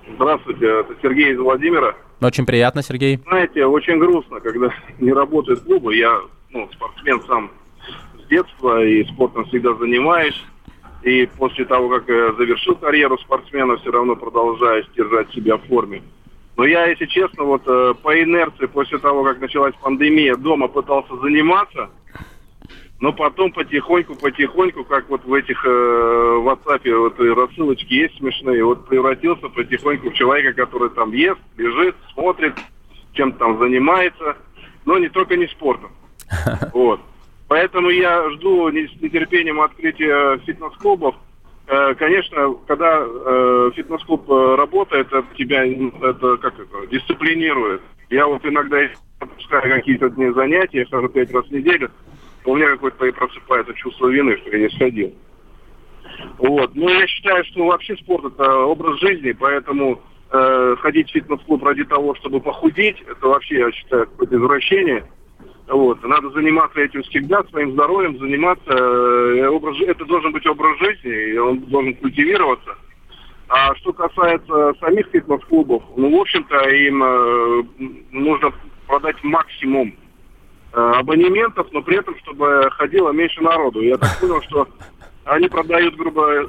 Здравствуйте, 0.07 0.67
это 0.67 0.95
Сергей 1.03 1.33
из 1.33 1.39
Владимира. 1.39 1.95
Очень 2.21 2.47
приятно, 2.47 2.83
Сергей. 2.83 3.19
Знаете, 3.27 3.67
очень 3.67 3.99
грустно, 3.99 4.41
когда 4.41 4.73
не 4.99 5.13
работают 5.13 5.61
клубы. 5.61 5.97
Я 5.97 6.21
ну, 6.51 6.69
спортсмен 6.73 7.21
сам 7.27 7.51
с 8.23 8.29
детства 8.29 8.85
и 8.85 9.05
спортом 9.05 9.45
всегда 9.47 9.75
занимаюсь. 9.75 10.41
И 11.03 11.29
после 11.37 11.65
того, 11.67 11.89
как 11.91 12.09
я 12.09 12.33
завершил 12.33 12.77
карьеру 12.77 13.19
спортсмена, 13.19 13.77
все 13.77 13.91
равно 13.91 14.17
продолжаю 14.17 14.85
держать 14.97 15.31
себя 15.33 15.57
в 15.57 15.65
форме. 15.65 16.03
Но 16.57 16.65
я, 16.65 16.87
если 16.87 17.07
честно, 17.07 17.45
вот 17.45 17.63
э, 17.67 17.95
по 18.03 18.23
инерции, 18.23 18.67
после 18.67 18.99
того, 18.99 19.25
как 19.25 19.41
началась 19.41 19.75
пандемия, 19.83 20.37
дома 20.37 20.69
пытался 20.69 21.17
заниматься– 21.17 21.91
но 23.05 23.13
потом 23.13 23.53
потихоньку, 23.53 24.15
потихоньку, 24.15 24.83
как 24.85 25.11
вот 25.11 25.23
в 25.27 25.35
этих 25.35 25.63
э, 25.63 25.69
WhatsApp 25.69 26.91
вот 26.97 27.21
рассылочки 27.21 27.93
есть 27.93 28.17
смешные, 28.17 28.65
вот 28.65 28.89
превратился 28.89 29.51
потихоньку 29.51 30.09
в 30.09 30.15
человека, 30.15 30.55
который 30.55 30.89
там 30.89 31.13
ест, 31.13 31.39
лежит, 31.59 31.95
смотрит, 32.15 32.55
чем-то 33.13 33.39
там 33.39 33.59
занимается. 33.59 34.39
но 34.87 34.97
не 34.97 35.11
только 35.11 35.37
не 35.37 35.47
спортом. 35.49 35.91
Вот. 36.73 36.99
Поэтому 37.47 37.91
я 37.91 38.31
жду 38.31 38.71
с 38.71 38.73
нетерпением 38.73 39.61
открытия 39.61 40.39
фитнес-клубов. 40.47 41.15
Э, 41.67 41.95
конечно, 41.97 42.55
когда 42.67 43.05
э, 43.07 43.71
фитнес-клуб 43.77 44.31
э, 44.31 44.55
работает, 44.57 45.09
это 45.09 45.27
тебя 45.37 45.67
это, 45.67 46.39
как 46.39 46.55
это, 46.59 46.87
дисциплинирует. 46.87 47.83
Я 48.09 48.27
вот 48.27 48.47
иногда 48.47 48.79
пропускаю 49.19 49.75
какие-то 49.75 50.09
дни 50.09 50.31
занятия, 50.31 50.87
хожу 50.91 51.09
пять 51.11 51.33
раз 51.35 51.45
в 51.47 51.51
неделю, 51.51 51.91
у 52.45 52.57
меня 52.57 52.69
какое-то 52.69 53.13
просыпается 53.13 53.75
чувство 53.75 54.09
вины, 54.09 54.37
что 54.39 54.51
я 54.51 54.59
не 54.59 54.69
сходил. 54.71 55.15
Вот. 56.39 56.75
Но 56.75 56.91
я 56.91 57.07
считаю, 57.07 57.45
что 57.45 57.67
вообще 57.67 57.97
спорт 57.97 58.25
это 58.25 58.57
образ 58.65 59.01
жизни, 59.01 59.33
поэтому 59.33 60.01
э, 60.31 60.77
ходить 60.81 61.09
в 61.09 61.13
фитнес-клуб 61.13 61.65
ради 61.65 61.85
того, 61.85 62.15
чтобы 62.17 62.41
похудеть, 62.41 63.03
это 63.09 63.29
вообще, 63.29 63.59
я 63.59 63.73
считаю, 63.73 64.07
какое-то 64.07 64.37
извращение. 64.37 65.05
Вот. 65.69 66.03
Надо 66.05 66.31
заниматься 66.31 66.81
этим 66.81 67.03
всегда, 67.05 67.43
своим 67.45 67.73
здоровьем, 67.73 68.19
заниматься. 68.19 68.71
Э, 68.71 69.49
образ, 69.49 69.77
это 69.81 70.05
должен 70.05 70.33
быть 70.33 70.47
образ 70.47 70.79
жизни, 70.79 71.33
и 71.33 71.39
он 71.39 71.61
должен 71.61 71.95
культивироваться. 71.95 72.77
А 73.49 73.75
что 73.77 73.93
касается 73.93 74.75
самих 74.81 75.07
фитнес-клубов, 75.09 75.83
ну, 75.97 76.17
в 76.17 76.21
общем-то, 76.21 76.69
им 76.71 77.03
э, 77.03 77.63
нужно 78.11 78.53
продать 78.87 79.23
максимум 79.23 79.95
абонементов, 80.75 81.69
но 81.73 81.83
при 81.83 81.99
этом, 81.99 82.17
чтобы 82.19 82.69
ходило 82.73 83.11
меньше 83.11 83.41
народу. 83.43 83.81
Я 83.81 83.97
так 83.97 84.19
понял, 84.21 84.43
что 84.43 84.69
они 85.25 85.49
продают, 85.49 85.97
грубо 85.97 86.29
э, 86.33 86.47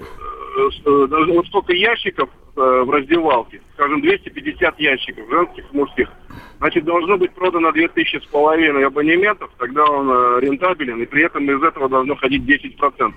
э, 0.86 1.08
даже 1.08 1.32
вот 1.32 1.48
сколько 1.48 1.74
ящиков 1.74 2.30
э, 2.56 2.60
в 2.60 2.90
раздевалке, 2.90 3.62
скажем, 3.74 4.02
250 4.02 4.80
ящиков 4.80 5.30
женских, 5.30 5.66
мужских, 5.72 6.10
значит, 6.58 6.84
должно 6.84 7.18
быть 7.18 7.32
продано 7.34 7.72
2000 7.72 8.20
с 8.22 8.26
половиной 8.26 8.86
абонементов, 8.86 9.50
тогда 9.58 9.86
он 9.86 10.40
рентабелен, 10.40 11.02
и 11.02 11.06
при 11.06 11.24
этом 11.24 11.50
из 11.50 11.64
этого 11.64 11.88
должно 11.88 12.16
ходить 12.16 12.44
10%. 12.44 13.14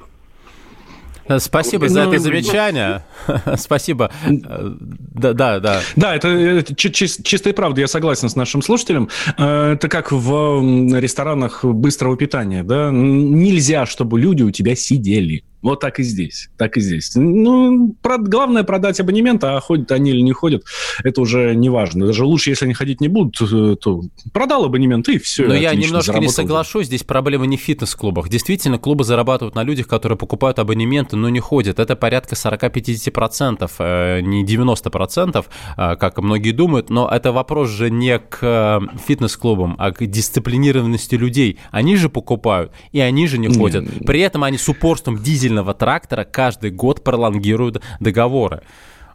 Спасибо 1.38 1.88
за 1.88 2.04
ну, 2.04 2.12
это 2.12 2.22
замечание. 2.22 3.02
Спасибо. 3.56 4.10
Да, 4.28 5.32
да, 5.32 5.60
да. 5.60 5.80
Да, 5.96 6.16
это, 6.16 6.74
чистая 6.74 7.54
правда, 7.54 7.80
я 7.80 7.86
согласен 7.86 8.28
с 8.28 8.36
нашим 8.36 8.62
слушателем. 8.62 9.08
Это 9.36 9.88
как 9.88 10.12
в 10.12 10.98
ресторанах 10.98 11.64
быстрого 11.64 12.16
питания, 12.16 12.62
да? 12.62 12.90
Нельзя, 12.92 13.86
чтобы 13.86 14.20
люди 14.20 14.42
у 14.42 14.50
тебя 14.50 14.74
сидели. 14.74 15.44
Вот 15.60 15.80
так 15.80 15.98
и 15.98 16.02
здесь. 16.02 16.50
Так 16.56 16.76
и 16.76 16.80
здесь. 16.80 17.12
Ну, 17.16 17.94
про, 18.00 18.18
главное 18.18 18.62
продать 18.62 19.00
абонемент, 19.00 19.42
а 19.42 19.58
ходят 19.60 19.90
они 19.90 20.10
или 20.10 20.20
не 20.20 20.32
ходят, 20.32 20.62
это 21.02 21.20
уже 21.20 21.54
не 21.54 21.68
важно. 21.68 22.06
Даже 22.06 22.24
лучше, 22.24 22.50
если 22.50 22.66
они 22.66 22.74
ходить 22.74 23.00
не 23.00 23.08
будут, 23.08 23.40
э, 23.40 23.76
то 23.80 24.02
продал 24.32 24.64
абонемент 24.64 25.08
и 25.08 25.18
все. 25.18 25.46
Но 25.46 25.54
я 25.54 25.74
немножко 25.74 26.18
не 26.18 26.28
соглашусь. 26.28 26.86
Здесь 26.86 27.02
проблема 27.02 27.46
не 27.46 27.56
в 27.56 27.60
фитнес-клубах. 27.60 28.28
Действительно, 28.28 28.78
клубы 28.78 29.02
зарабатывают 29.04 29.56
на 29.56 29.64
людях, 29.64 29.88
которые 29.88 30.16
покупают 30.16 30.58
абонементы, 30.60 31.16
но 31.16 31.28
не 31.28 31.40
ходят. 31.40 31.80
Это 31.80 31.96
порядка 31.96 32.36
40-50%, 32.36 33.70
э, 33.78 34.20
не 34.20 34.44
90%, 34.44 35.46
э, 35.76 35.96
как 35.96 36.18
многие 36.18 36.52
думают. 36.52 36.88
Но 36.88 37.08
это 37.08 37.32
вопрос 37.32 37.70
же 37.70 37.90
не 37.90 38.18
к 38.18 38.80
фитнес-клубам, 39.06 39.74
а 39.78 39.90
к 39.90 40.06
дисциплинированности 40.06 41.16
людей. 41.16 41.58
Они 41.72 41.96
же 41.96 42.08
покупают, 42.08 42.72
и 42.92 43.00
они 43.00 43.26
же 43.26 43.38
не 43.38 43.48
ходят. 43.48 43.84
При 44.06 44.20
этом 44.20 44.44
они 44.44 44.56
с 44.56 44.68
упорством 44.68 45.18
дизель 45.18 45.47
дизельного 45.48 45.74
трактора 45.74 46.24
каждый 46.24 46.70
год 46.70 47.02
пролонгируют 47.02 47.82
договоры. 48.00 48.62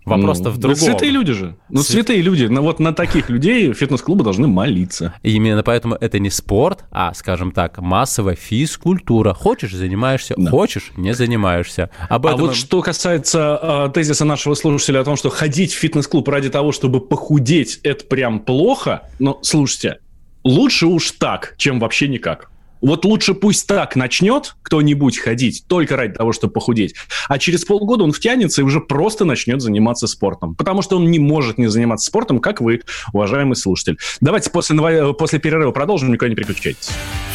Вопрос-то 0.06 0.50
ну, 0.50 0.52
в 0.52 0.58
другом. 0.58 0.78
святые 0.78 1.12
люди 1.12 1.32
же. 1.32 1.56
Ну, 1.70 1.82
Свят... 1.82 2.08
святые 2.08 2.22
люди. 2.22 2.44
Ну, 2.44 2.62
вот 2.62 2.80
на 2.82 2.94
таких 2.94 3.30
людей 3.30 3.72
фитнес-клубы 3.72 4.26
должны 4.26 4.48
молиться. 4.48 5.14
И 5.24 5.32
именно 5.32 5.64
поэтому 5.64 5.96
это 5.96 6.20
не 6.20 6.30
спорт, 6.30 6.84
а, 6.92 7.14
скажем 7.14 7.54
так, 7.54 7.78
массовая 7.80 8.36
физкультура. 8.36 9.34
Хочешь– 9.34 9.72
занимаешься, 9.74 10.34
да. 10.36 10.52
хочешь– 10.52 10.92
не 10.98 11.14
занимаешься. 11.14 11.90
Об 12.10 12.26
этом... 12.26 12.38
А 12.38 12.42
вот 12.42 12.56
что 12.56 12.82
касается 12.82 13.58
э, 13.62 13.92
тезиса 13.94 14.26
нашего 14.26 14.56
слушателя 14.56 15.00
о 15.00 15.04
том, 15.06 15.16
что 15.16 15.30
ходить 15.30 15.72
в 15.72 15.78
фитнес-клуб 15.78 16.28
ради 16.28 16.50
того, 16.50 16.74
чтобы 16.74 17.00
похудеть– 17.00 17.80
это 17.84 18.04
прям 18.04 18.42
плохо. 18.42 19.04
Но, 19.20 19.40
слушайте, 19.42 20.00
лучше 20.44 20.88
уж 20.88 21.12
так, 21.12 21.56
чем 21.58 21.80
вообще 21.80 22.10
никак. 22.10 22.50
Вот 22.84 23.06
лучше 23.06 23.34
пусть 23.34 23.66
так 23.66 23.96
начнет 23.96 24.56
кто-нибудь 24.62 25.18
ходить, 25.18 25.64
только 25.68 25.96
ради 25.96 26.16
того, 26.16 26.34
чтобы 26.34 26.52
похудеть, 26.54 26.96
а 27.30 27.40
через 27.40 27.64
полгода 27.64 28.04
он 28.04 28.12
втянется 28.12 28.62
и 28.62 28.66
уже 28.66 28.82
просто 28.82 29.24
начнет 29.24 29.62
заниматься 29.62 30.06
спортом. 30.06 30.54
Потому 30.54 30.82
что 30.82 30.98
он 30.98 31.10
не 31.10 31.18
может 31.18 31.58
не 31.58 31.68
заниматься 31.68 32.08
спортом, 32.08 32.40
как 32.40 32.60
вы, 32.60 32.82
уважаемый 33.14 33.56
слушатель. 33.56 33.98
Давайте 34.20 34.50
после, 34.50 35.14
после 35.14 35.40
перерыва 35.40 35.72
продолжим, 35.72 36.12
никуда 36.12 36.28
не 36.28 36.36
переключайтесь. 36.36 36.90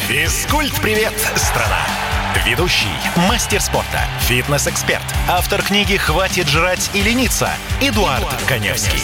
Физкульт-привет, 0.07 1.13
страна! 1.35 1.81
Ведущий, 2.45 2.85
мастер 3.27 3.59
спорта, 3.59 4.01
фитнес-эксперт, 4.21 5.01
автор 5.27 5.63
книги 5.63 5.97
«Хватит 5.97 6.47
жрать 6.47 6.91
и 6.93 7.01
лениться» 7.01 7.49
Эдуард, 7.81 8.19
Эдуард 8.19 8.43
Коневский. 8.47 8.99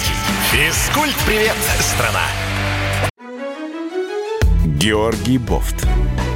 Физкульт-привет, 0.51 1.55
страна! 1.79 2.21
Георгий 4.77 5.39
Бофт 5.39 5.87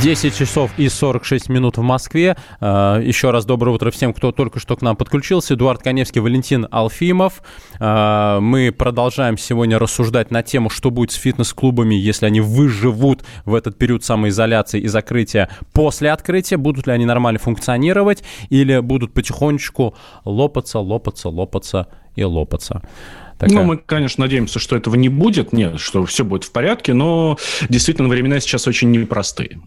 10 0.00 0.36
часов 0.36 0.70
и 0.76 0.88
46 0.88 1.48
минут 1.48 1.76
в 1.76 1.82
Москве. 1.82 2.36
А, 2.60 3.00
еще 3.00 3.30
раз 3.30 3.44
доброе 3.44 3.72
утро 3.72 3.90
всем, 3.90 4.14
кто 4.14 4.30
только 4.30 4.60
что 4.60 4.76
к 4.76 4.82
нам 4.82 4.96
подключился. 4.96 5.54
Эдуард 5.54 5.82
Коневский, 5.82 6.20
Валентин 6.20 6.68
Алфимов. 6.70 7.42
А, 7.80 8.38
мы 8.40 8.70
продолжаем 8.70 9.36
сегодня 9.36 9.78
рассуждать 9.78 10.30
на 10.30 10.42
тему, 10.42 10.70
что 10.70 10.90
будет 10.90 11.10
с 11.10 11.14
фитнес-клубами, 11.14 11.94
если 11.94 12.26
они 12.26 12.40
выживут 12.40 13.24
в 13.44 13.54
этот 13.54 13.76
период 13.76 14.04
самоизоляции 14.04 14.80
и 14.80 14.86
закрытия 14.86 15.48
после 15.72 16.12
открытия. 16.12 16.58
Будут 16.58 16.86
ли 16.86 16.92
они 16.92 17.04
нормально 17.04 17.40
функционировать 17.40 18.22
или 18.50 18.78
будут 18.78 19.12
потихонечку 19.14 19.96
лопаться, 20.24 20.78
лопаться, 20.78 21.28
лопаться 21.28 21.88
и 22.14 22.22
лопаться. 22.22 22.82
Такая... 23.38 23.56
Ну, 23.56 23.64
мы, 23.64 23.76
конечно, 23.76 24.22
надеемся, 24.22 24.60
что 24.60 24.76
этого 24.76 24.94
не 24.94 25.08
будет, 25.08 25.52
нет, 25.52 25.80
что 25.80 26.04
все 26.04 26.24
будет 26.24 26.44
в 26.44 26.52
порядке, 26.52 26.94
но 26.94 27.36
действительно 27.68 28.08
времена 28.08 28.38
сейчас 28.38 28.68
очень 28.68 28.92
непростые. 28.92 29.60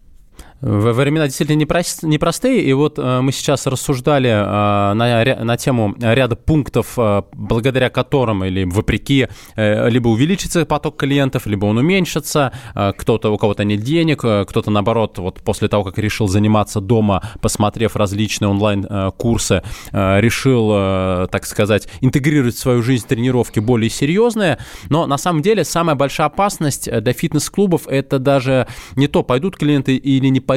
Времена 0.66 1.28
действительно 1.28 1.60
непростые, 1.60 2.64
и 2.64 2.74
вот 2.74 2.98
э, 2.98 3.22
мы 3.22 3.32
сейчас 3.32 3.68
рассуждали 3.68 4.30
э, 4.32 4.94
на, 4.96 5.44
на 5.44 5.58
тему 5.58 5.94
ряда 6.00 6.36
пунктов, 6.36 6.96
э, 6.98 7.22
благодаря 7.34 7.92
которым 7.92 8.44
или 8.44 8.64
вопреки 8.64 9.28
либо 9.56 10.08
увеличится 10.08 10.66
поток 10.66 10.98
клиентов, 10.98 11.46
либо 11.46 11.66
он 11.66 11.78
уменьшится, 11.78 12.52
кто-то, 12.74 13.30
у 13.32 13.38
кого-то 13.38 13.64
нет 13.64 13.82
денег, 13.82 14.20
кто-то, 14.20 14.72
наоборот, 14.72 15.20
вот 15.20 15.42
после 15.42 15.68
того, 15.68 15.84
как 15.84 16.00
решил 16.00 16.28
заниматься 16.28 16.82
дома, 16.82 17.22
посмотрев 17.42 17.96
различные 17.96 18.50
онлайн-курсы, 18.50 19.62
решил, 19.92 21.28
так 21.28 21.46
сказать, 21.46 21.88
интегрировать 22.02 22.56
в 22.56 22.60
свою 22.60 22.82
жизнь 22.82 23.08
тренировки 23.08 23.60
более 23.60 23.90
серьезные, 23.90 24.58
но 24.90 25.06
на 25.06 25.18
самом 25.18 25.42
деле 25.42 25.64
самая 25.64 25.96
большая 25.96 26.28
опасность 26.28 26.90
для 26.90 27.14
фитнес-клубов 27.14 27.88
это 27.88 28.18
даже 28.20 28.68
не 28.96 29.08
то, 29.08 29.24
пойдут 29.24 29.58
клиенты 29.58 29.96
или 29.96 30.28
не 30.28 30.40
пойдут. 30.40 30.55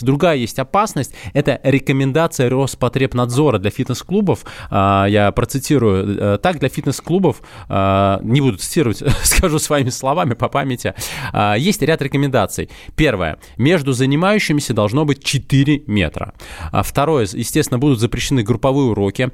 Другая 0.00 0.36
есть 0.36 0.58
опасность, 0.58 1.14
это 1.32 1.60
рекомендация 1.62 2.48
Роспотребнадзора 2.50 3.58
для 3.58 3.70
фитнес-клубов. 3.70 4.44
А, 4.70 5.06
я 5.06 5.30
процитирую. 5.32 6.18
Э, 6.18 6.38
так, 6.38 6.58
для 6.58 6.68
фитнес-клубов, 6.68 7.42
а, 7.68 8.20
не 8.22 8.40
буду 8.40 8.58
цитировать, 8.58 9.02
скажу 9.22 9.58
своими 9.58 9.90
словами 9.90 10.34
по 10.34 10.48
памяти, 10.48 10.94
а, 11.32 11.54
есть 11.54 11.82
ряд 11.82 12.02
рекомендаций. 12.02 12.70
Первое. 12.96 13.38
Между 13.56 13.92
занимающимися 13.92 14.74
должно 14.74 15.04
быть 15.04 15.24
4 15.24 15.82
метра. 15.86 16.34
Второе. 16.72 17.26
Естественно, 17.32 17.78
будут 17.78 18.00
запрещены 18.00 18.42
групповые 18.42 18.90
уроки. 18.90 19.30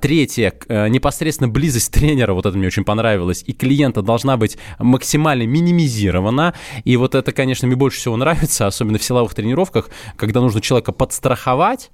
Третье. 0.00 0.52
Э, 0.68 0.88
непосредственно 0.88 1.48
близость 1.48 1.92
тренера, 1.92 2.34
вот 2.34 2.46
это 2.46 2.56
мне 2.56 2.66
очень 2.66 2.84
понравилось, 2.84 3.44
и 3.46 3.52
клиента 3.52 4.02
должна 4.02 4.36
быть 4.36 4.58
максимально 4.78 5.44
минимизирована. 5.46 6.54
И 6.84 6.96
вот 6.96 7.14
это, 7.14 7.32
конечно, 7.32 7.66
мне 7.66 7.76
больше 7.76 7.98
всего 7.98 8.16
нравится, 8.16 8.66
особенно 8.66 8.98
в 8.98 9.04
силовых 9.24 9.34
тренировках, 9.34 9.90
когда 10.16 10.40
нужно 10.40 10.60
человека 10.60 10.92
подстраховать, 10.92 11.90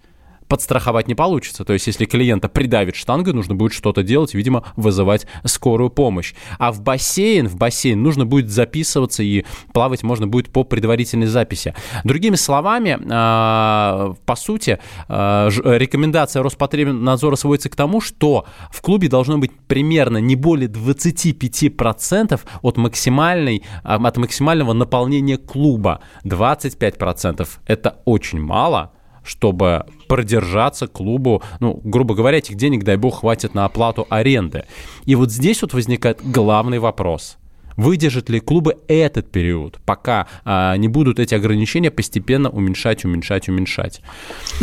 подстраховать 0.50 1.06
не 1.08 1.14
получится. 1.14 1.64
То 1.64 1.72
есть, 1.72 1.86
если 1.86 2.04
клиента 2.04 2.48
придавит 2.48 2.96
штангой, 2.96 3.32
нужно 3.32 3.54
будет 3.54 3.72
что-то 3.72 4.02
делать, 4.02 4.34
видимо, 4.34 4.64
вызывать 4.76 5.26
скорую 5.44 5.90
помощь. 5.90 6.34
А 6.58 6.72
в 6.72 6.82
бассейн, 6.82 7.46
в 7.46 7.56
бассейн 7.56 8.02
нужно 8.02 8.26
будет 8.26 8.50
записываться 8.50 9.22
и 9.22 9.44
плавать 9.72 10.02
можно 10.02 10.26
будет 10.26 10.50
по 10.50 10.64
предварительной 10.64 11.28
записи. 11.28 11.72
Другими 12.02 12.34
словами, 12.34 12.98
а, 13.10 14.14
по 14.26 14.34
сути, 14.34 14.80
а, 15.08 15.48
рекомендация 15.48 16.42
Роспотребнадзора 16.42 17.36
сводится 17.36 17.70
к 17.70 17.76
тому, 17.76 18.00
что 18.00 18.44
в 18.72 18.82
клубе 18.82 19.08
должно 19.08 19.38
быть 19.38 19.52
примерно 19.68 20.18
не 20.18 20.34
более 20.34 20.68
25% 20.68 22.40
от, 22.60 22.76
максимальной, 22.76 23.62
а, 23.84 23.96
от 24.04 24.16
максимального 24.16 24.72
наполнения 24.72 25.36
клуба. 25.36 26.00
25% 26.24 27.60
это 27.66 28.00
очень 28.04 28.40
мало, 28.40 28.90
чтобы 29.24 29.86
продержаться 30.08 30.86
клубу, 30.86 31.42
ну, 31.60 31.80
грубо 31.84 32.14
говоря, 32.14 32.38
этих 32.38 32.56
денег, 32.56 32.84
дай 32.84 32.96
бог, 32.96 33.20
хватит 33.20 33.54
на 33.54 33.64
оплату 33.64 34.06
аренды. 34.08 34.64
И 35.04 35.14
вот 35.14 35.30
здесь 35.30 35.62
вот 35.62 35.72
возникает 35.72 36.20
главный 36.24 36.78
вопрос. 36.78 37.36
Выдержат 37.76 38.28
ли 38.28 38.40
клубы 38.40 38.76
этот 38.88 39.30
период, 39.30 39.78
пока 39.86 40.26
а, 40.44 40.76
не 40.76 40.88
будут 40.88 41.18
эти 41.18 41.34
ограничения 41.34 41.90
постепенно 41.90 42.50
уменьшать, 42.50 43.06
уменьшать, 43.06 43.48
уменьшать? 43.48 44.02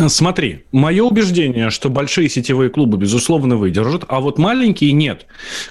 Смотри, 0.08 0.66
мое 0.72 1.04
убеждение, 1.04 1.72
что 1.72 1.90
большие 1.90 2.30
сетевые 2.30 2.70
клубы, 2.70 2.98
безусловно, 2.98 3.56
выдержат, 3.56 4.04
а 4.08 4.20
вот 4.20 4.38
маленькие 4.38 4.92
нет. 4.92 5.26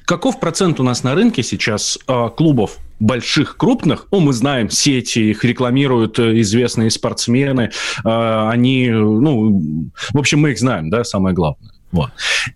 Каков 0.07 0.41
процент 0.41 0.81
у 0.81 0.83
нас 0.83 1.05
на 1.05 1.15
рынке 1.15 1.45
сейчас 1.45 2.01
а, 2.09 2.31
клубов 2.31 2.79
больших, 2.99 3.57
крупных, 3.57 4.07
ну, 4.11 4.21
мы 4.21 4.33
знаем 4.33 4.71
сети, 4.71 5.31
их 5.31 5.45
рекламируют 5.45 6.19
э, 6.19 6.41
известные 6.41 6.91
спортсмены, 6.91 7.71
а, 8.05 8.51
они, 8.51 8.89
ну, 8.89 9.91
в 10.13 10.19
общем, 10.19 10.41
мы 10.41 10.53
их 10.53 10.59
знаем, 10.59 10.91
да, 10.91 11.05
самое 11.05 11.35
главное. 11.35 11.71
Вот. 11.93 12.11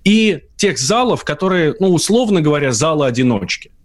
И 0.05 0.41
тех 0.57 0.79
залов, 0.79 1.25
которые, 1.25 1.75
ну, 1.81 1.89
условно 1.89 2.41
говоря, 2.41 2.73
залы-одиночки. 2.73 3.71
А, 3.71 3.80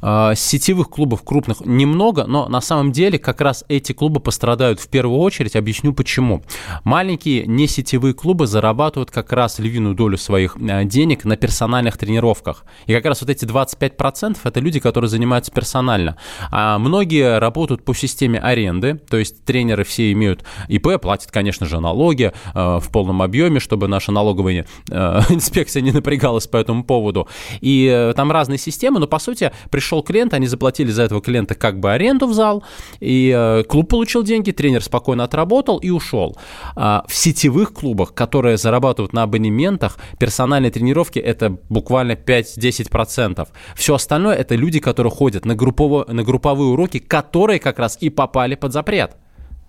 сетевых 0.00 0.88
клубов 0.90 1.22
крупных 1.22 1.60
немного, 1.64 2.24
но 2.26 2.48
на 2.48 2.60
самом 2.60 2.92
деле 2.92 3.18
как 3.18 3.40
раз 3.40 3.64
эти 3.68 3.92
клубы 3.92 4.20
пострадают 4.20 4.80
в 4.80 4.88
первую 4.88 5.20
очередь. 5.20 5.56
Объясню 5.56 5.92
почему. 5.92 6.42
Маленькие 6.84 7.46
не 7.46 7.66
сетевые 7.66 8.14
клубы 8.14 8.46
зарабатывают 8.46 9.10
как 9.10 9.32
раз 9.32 9.58
львиную 9.58 9.94
долю 9.94 10.16
своих 10.16 10.56
а, 10.56 10.84
денег 10.84 11.24
на 11.24 11.36
персональных 11.36 11.98
тренировках. 11.98 12.64
И 12.86 12.94
как 12.94 13.04
раз 13.04 13.20
вот 13.20 13.30
эти 13.30 13.44
25% 13.44 14.38
это 14.44 14.60
люди, 14.60 14.80
которые 14.80 15.08
занимаются 15.08 15.52
персонально. 15.52 16.16
А 16.50 16.78
многие 16.78 17.38
работают 17.38 17.84
по 17.84 17.94
системе 17.94 18.38
аренды, 18.38 18.94
то 19.08 19.16
есть 19.16 19.44
тренеры 19.44 19.84
все 19.84 20.12
имеют 20.12 20.44
ИП, 20.68 21.00
платят, 21.00 21.30
конечно 21.30 21.66
же, 21.66 21.80
налоги 21.80 22.32
э, 22.54 22.78
в 22.80 22.90
полном 22.92 23.22
объеме, 23.22 23.60
чтобы 23.60 23.88
наша 23.88 24.12
налоговая 24.12 24.66
инспекция 24.88 25.82
не 25.82 25.92
напрягалась 25.92 26.46
по 26.46 26.56
этому 26.56 26.84
поводу. 26.84 27.28
И 27.60 27.86
э, 27.92 28.12
там 28.14 28.30
разные 28.32 28.58
системы, 28.58 29.00
но 29.00 29.06
по 29.06 29.18
сути 29.18 29.52
пришел 29.70 29.89
пришел 29.90 30.02
клиент, 30.04 30.34
они 30.34 30.46
заплатили 30.46 30.92
за 30.92 31.02
этого 31.02 31.20
клиента 31.20 31.56
как 31.56 31.80
бы 31.80 31.92
аренду 31.92 32.28
в 32.28 32.32
зал, 32.32 32.62
и 33.00 33.34
э, 33.36 33.64
клуб 33.64 33.88
получил 33.88 34.22
деньги, 34.22 34.52
тренер 34.52 34.84
спокойно 34.84 35.24
отработал 35.24 35.78
и 35.78 35.90
ушел. 35.90 36.36
А 36.76 37.04
в 37.08 37.14
сетевых 37.14 37.72
клубах, 37.72 38.14
которые 38.14 38.56
зарабатывают 38.56 39.12
на 39.12 39.24
абонементах, 39.24 39.98
персональные 40.20 40.70
тренировки 40.70 41.18
это 41.18 41.58
буквально 41.68 42.12
5-10%. 42.12 43.48
Все 43.74 43.94
остальное 43.94 44.36
это 44.36 44.54
люди, 44.54 44.78
которые 44.78 45.10
ходят 45.10 45.44
на, 45.44 45.56
группово, 45.56 46.04
на 46.08 46.22
групповые 46.22 46.68
уроки, 46.68 47.00
которые 47.00 47.58
как 47.58 47.80
раз 47.80 47.98
и 48.00 48.10
попали 48.10 48.54
под 48.54 48.72
запрет. 48.72 49.16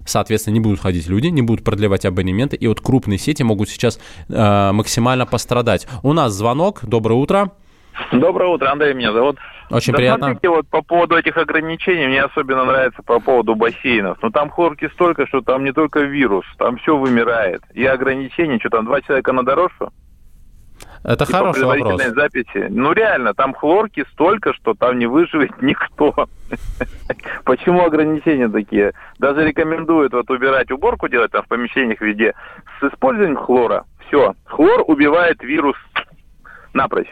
Соответственно, 0.05 0.53
не 0.55 0.59
будут 0.59 0.81
ходить 0.81 1.07
люди, 1.07 1.27
не 1.27 1.41
будут 1.41 1.65
продлевать 1.65 2.05
абонементы, 2.05 2.57
и 2.57 2.67
вот 2.67 2.79
крупные 2.79 3.17
сети 3.17 3.41
могут 3.43 3.69
сейчас 3.69 3.99
э, 4.29 4.71
максимально 4.71 5.25
пострадать. 5.25 5.87
У 6.03 6.13
нас 6.13 6.33
звонок. 6.33 6.81
Доброе 6.83 7.15
утро. 7.15 7.51
Доброе 8.11 8.49
утро, 8.49 8.71
Андрей 8.71 8.93
меня 8.93 9.11
зовут. 9.11 9.37
Очень 9.69 9.93
да 9.93 9.97
приятно. 9.97 10.25
Смотрите, 10.27 10.49
вот 10.49 10.67
по 10.67 10.81
поводу 10.81 11.15
этих 11.15 11.37
ограничений, 11.37 12.07
мне 12.07 12.21
особенно 12.23 12.65
нравится 12.65 13.01
по 13.03 13.19
поводу 13.19 13.55
бассейнов. 13.55 14.17
Но 14.21 14.27
ну, 14.27 14.31
там 14.31 14.49
хлорки 14.49 14.89
столько, 14.93 15.25
что 15.27 15.41
там 15.41 15.63
не 15.63 15.71
только 15.71 16.01
вирус, 16.01 16.45
там 16.57 16.77
все 16.77 16.97
вымирает. 16.97 17.61
И 17.73 17.85
ограничения, 17.85 18.59
что 18.59 18.69
там, 18.69 18.85
два 18.85 19.01
человека 19.01 19.31
на 19.31 19.43
дорожку? 19.43 19.91
Это 21.03 21.23
и 21.23 21.27
хороший 21.27 21.63
вопрос. 21.63 22.01
записи. 22.03 22.67
Ну 22.69 22.91
реально, 22.91 23.33
там 23.33 23.53
хлорки 23.53 24.05
столько, 24.11 24.53
что 24.53 24.73
там 24.73 24.99
не 24.99 25.07
выживет 25.07 25.51
никто. 25.61 26.13
Почему 27.43 27.85
ограничения 27.85 28.49
такие? 28.49 28.93
Даже 29.19 29.45
рекомендуют 29.45 30.13
вот 30.13 30.29
убирать 30.29 30.69
уборку 30.71 31.07
делать 31.07 31.31
там 31.31 31.43
в 31.43 31.47
помещениях 31.47 32.01
везде 32.01 32.33
с 32.79 32.83
использованием 32.83 33.37
хлора. 33.37 33.85
Все, 34.07 34.35
хлор 34.45 34.83
убивает 34.87 35.41
вирус 35.41 35.77
напрочь 36.73 37.07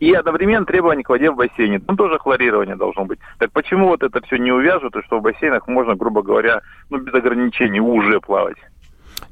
и 0.00 0.12
одновременно 0.14 0.66
требования 0.66 1.04
к 1.04 1.10
воде 1.10 1.30
в 1.30 1.36
бассейне. 1.36 1.78
Там 1.78 1.96
тоже 1.96 2.18
хлорирование 2.18 2.74
должно 2.74 3.04
быть. 3.04 3.20
Так 3.38 3.52
почему 3.52 3.88
вот 3.88 4.02
это 4.02 4.20
все 4.22 4.36
не 4.36 4.50
увяжут, 4.50 4.96
и 4.96 5.02
что 5.02 5.18
в 5.18 5.22
бассейнах 5.22 5.68
можно, 5.68 5.94
грубо 5.94 6.22
говоря, 6.22 6.62
ну, 6.88 6.98
без 6.98 7.14
ограничений 7.14 7.80
уже 7.80 8.20
плавать? 8.20 8.56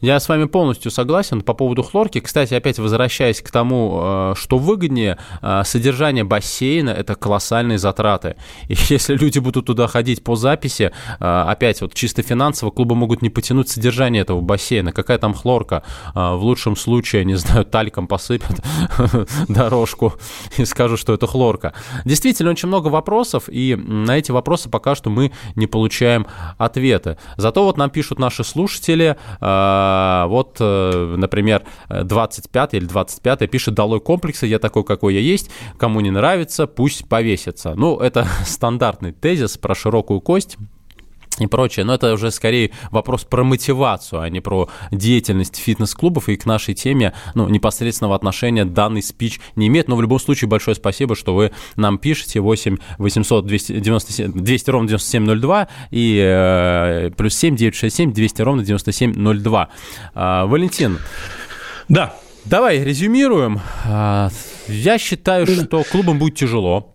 Я 0.00 0.20
с 0.20 0.28
вами 0.28 0.44
полностью 0.44 0.90
согласен 0.90 1.40
по 1.40 1.54
поводу 1.54 1.82
хлорки. 1.82 2.20
Кстати, 2.20 2.54
опять 2.54 2.78
возвращаясь 2.78 3.40
к 3.40 3.50
тому, 3.50 4.00
э, 4.00 4.34
что 4.36 4.58
выгоднее, 4.58 5.18
э, 5.42 5.62
содержание 5.64 6.22
бассейна– 6.22 6.90
это 6.98 7.16
колоссальные 7.16 7.78
затраты. 7.78 8.36
И 8.68 8.76
если 8.88 9.16
люди 9.16 9.40
будут 9.40 9.66
туда 9.66 9.88
ходить 9.88 10.22
по 10.22 10.36
записи, 10.36 10.92
э, 11.18 11.44
опять 11.48 11.80
вот 11.80 11.94
чисто 11.94 12.22
финансово, 12.22 12.70
клубы 12.70 12.94
могут 12.94 13.22
не 13.22 13.30
потянуть 13.30 13.68
содержание 13.68 14.22
этого 14.22 14.40
бассейна. 14.40 14.92
Какая 14.92 15.18
там 15.18 15.34
хлорка? 15.34 15.82
В 16.14 16.38
лучшем 16.42 16.76
случае, 16.76 17.24
не 17.24 17.34
знаю, 17.34 17.64
тальком 17.64 18.06
посыпят 18.06 18.60
дорожку 19.48 20.14
и 20.56 20.64
скажут, 20.64 21.00
что 21.00 21.14
это 21.14 21.26
хлорка. 21.26 21.72
Действительно, 22.04 22.50
очень 22.50 22.68
много 22.68 22.88
вопросов, 22.88 23.44
и 23.48 23.74
на 23.76 24.16
эти 24.16 24.30
вопросы 24.30 24.68
пока 24.68 24.94
что 24.94 25.10
мы 25.10 25.32
не 25.56 25.66
получаем 25.66 26.26
ответы. 26.56 27.18
Зато 27.36 27.64
вот 27.64 27.76
нам 27.76 27.90
пишут 27.90 28.18
наши 28.18 28.44
слушатели, 28.44 29.16
вот, 30.28 30.56
э, 30.60 31.14
например, 31.16 31.64
25 31.88 32.74
или 32.74 32.86
25 32.86 33.50
пишет 33.50 33.74
«Долой 33.74 34.00
комплексы, 34.00 34.46
я 34.46 34.58
такой, 34.58 34.84
какой 34.84 35.14
я 35.14 35.20
есть, 35.20 35.50
кому 35.78 36.00
не 36.00 36.10
нравится, 36.10 36.66
пусть 36.66 37.08
повесится». 37.08 37.74
Ну, 37.74 37.98
это 37.98 38.26
стандартный 38.44 39.12
тезис 39.12 39.56
про 39.58 39.74
широкую 39.74 40.20
кость, 40.20 40.56
и 41.44 41.46
прочее. 41.46 41.84
Но 41.84 41.94
это 41.94 42.12
уже 42.12 42.30
скорее 42.30 42.70
вопрос 42.90 43.24
про 43.24 43.44
мотивацию, 43.44 44.20
а 44.20 44.28
не 44.28 44.40
про 44.40 44.68
деятельность 44.90 45.56
фитнес-клубов. 45.56 46.28
И 46.28 46.36
к 46.36 46.46
нашей 46.46 46.74
теме 46.74 47.12
ну, 47.34 47.48
непосредственного 47.48 48.14
отношения 48.14 48.64
данный 48.64 49.02
спич 49.02 49.40
не 49.56 49.68
имеет. 49.68 49.88
Но 49.88 49.96
в 49.96 50.02
любом 50.02 50.18
случае 50.20 50.48
большое 50.48 50.74
спасибо, 50.74 51.14
что 51.14 51.34
вы 51.34 51.52
нам 51.76 51.98
пишете 51.98 52.40
8 52.40 52.76
800 52.98 53.46
297, 53.46 54.32
200 54.32 54.70
ровно 54.70 54.88
9702 54.88 55.68
и 55.90 56.20
э, 56.22 57.10
плюс 57.16 57.34
7 57.34 57.56
967 57.56 58.12
200 58.12 58.42
ровно 58.42 58.64
9702. 58.64 59.68
А, 60.14 60.46
Валентин. 60.46 60.98
Да. 61.88 62.14
Давай 62.44 62.82
резюмируем. 62.82 63.60
А, 63.84 64.30
я 64.68 64.98
считаю, 64.98 65.46
что 65.46 65.84
клубам 65.84 66.18
будет 66.18 66.36
тяжело. 66.36 66.94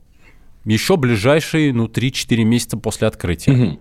Еще 0.65 0.97
ближайшие, 0.97 1.73
ну, 1.73 1.85
3-4 1.85 2.43
месяца 2.43 2.77
после 2.77 3.07
открытия. 3.07 3.51
Угу. 3.51 3.79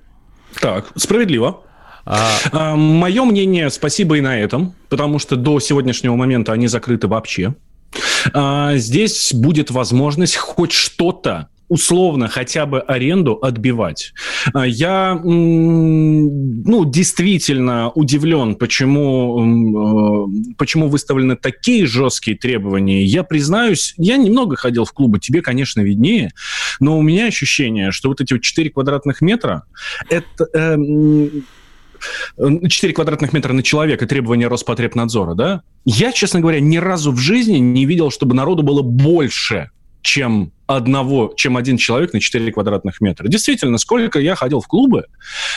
Так, 0.60 0.92
справедливо. 0.96 1.64
А... 2.04 2.28
А, 2.50 2.76
мое 2.76 3.24
мнение, 3.24 3.70
спасибо 3.70 4.18
и 4.18 4.20
на 4.20 4.38
этом, 4.38 4.74
потому 4.88 5.18
что 5.18 5.36
до 5.36 5.60
сегодняшнего 5.60 6.16
момента 6.16 6.52
они 6.52 6.66
закрыты 6.66 7.06
вообще. 7.06 7.54
А, 8.32 8.74
здесь 8.76 9.32
будет 9.32 9.70
возможность 9.70 10.36
хоть 10.36 10.72
что-то 10.72 11.48
условно 11.72 12.28
хотя 12.28 12.66
бы 12.66 12.80
аренду 12.80 13.32
отбивать. 13.32 14.12
А, 14.52 14.66
я 14.66 15.14
ну, 15.14 16.84
действительно 16.84 17.90
удивлен, 17.90 18.56
почему, 18.56 20.28
э, 20.28 20.54
почему 20.58 20.88
выставлены 20.88 21.36
такие 21.36 21.86
жесткие 21.86 22.36
требования. 22.36 23.04
Я 23.06 23.22
признаюсь, 23.22 23.94
я 23.96 24.18
немного 24.18 24.56
ходил 24.56 24.84
в 24.84 24.92
клубы, 24.92 25.18
тебе, 25.18 25.40
конечно, 25.40 25.80
виднее, 25.80 26.32
но 26.78 26.98
у 26.98 27.02
меня 27.02 27.24
ощущение, 27.24 27.90
что 27.90 28.10
вот 28.10 28.20
эти 28.20 28.34
вот 28.34 28.42
4 28.42 28.68
квадратных 28.68 29.22
метра, 29.22 29.64
это... 30.10 30.46
Э, 30.52 30.76
4 32.68 32.92
квадратных 32.92 33.32
метра 33.32 33.54
на 33.54 33.62
человека 33.62 34.06
требования 34.06 34.48
Роспотребнадзора, 34.48 35.34
да? 35.34 35.62
Я, 35.86 36.12
честно 36.12 36.40
говоря, 36.40 36.60
ни 36.60 36.76
разу 36.76 37.12
в 37.12 37.18
жизни 37.18 37.58
не 37.58 37.86
видел, 37.86 38.10
чтобы 38.10 38.34
народу 38.34 38.62
было 38.62 38.82
больше 38.82 39.70
чем 40.02 40.52
одного, 40.66 41.32
чем 41.36 41.56
один 41.56 41.76
человек 41.76 42.12
на 42.12 42.20
4 42.20 42.52
квадратных 42.52 43.00
метра. 43.00 43.28
Действительно, 43.28 43.78
сколько 43.78 44.18
я 44.18 44.34
ходил 44.34 44.60
в 44.60 44.66
клубы, 44.66 45.04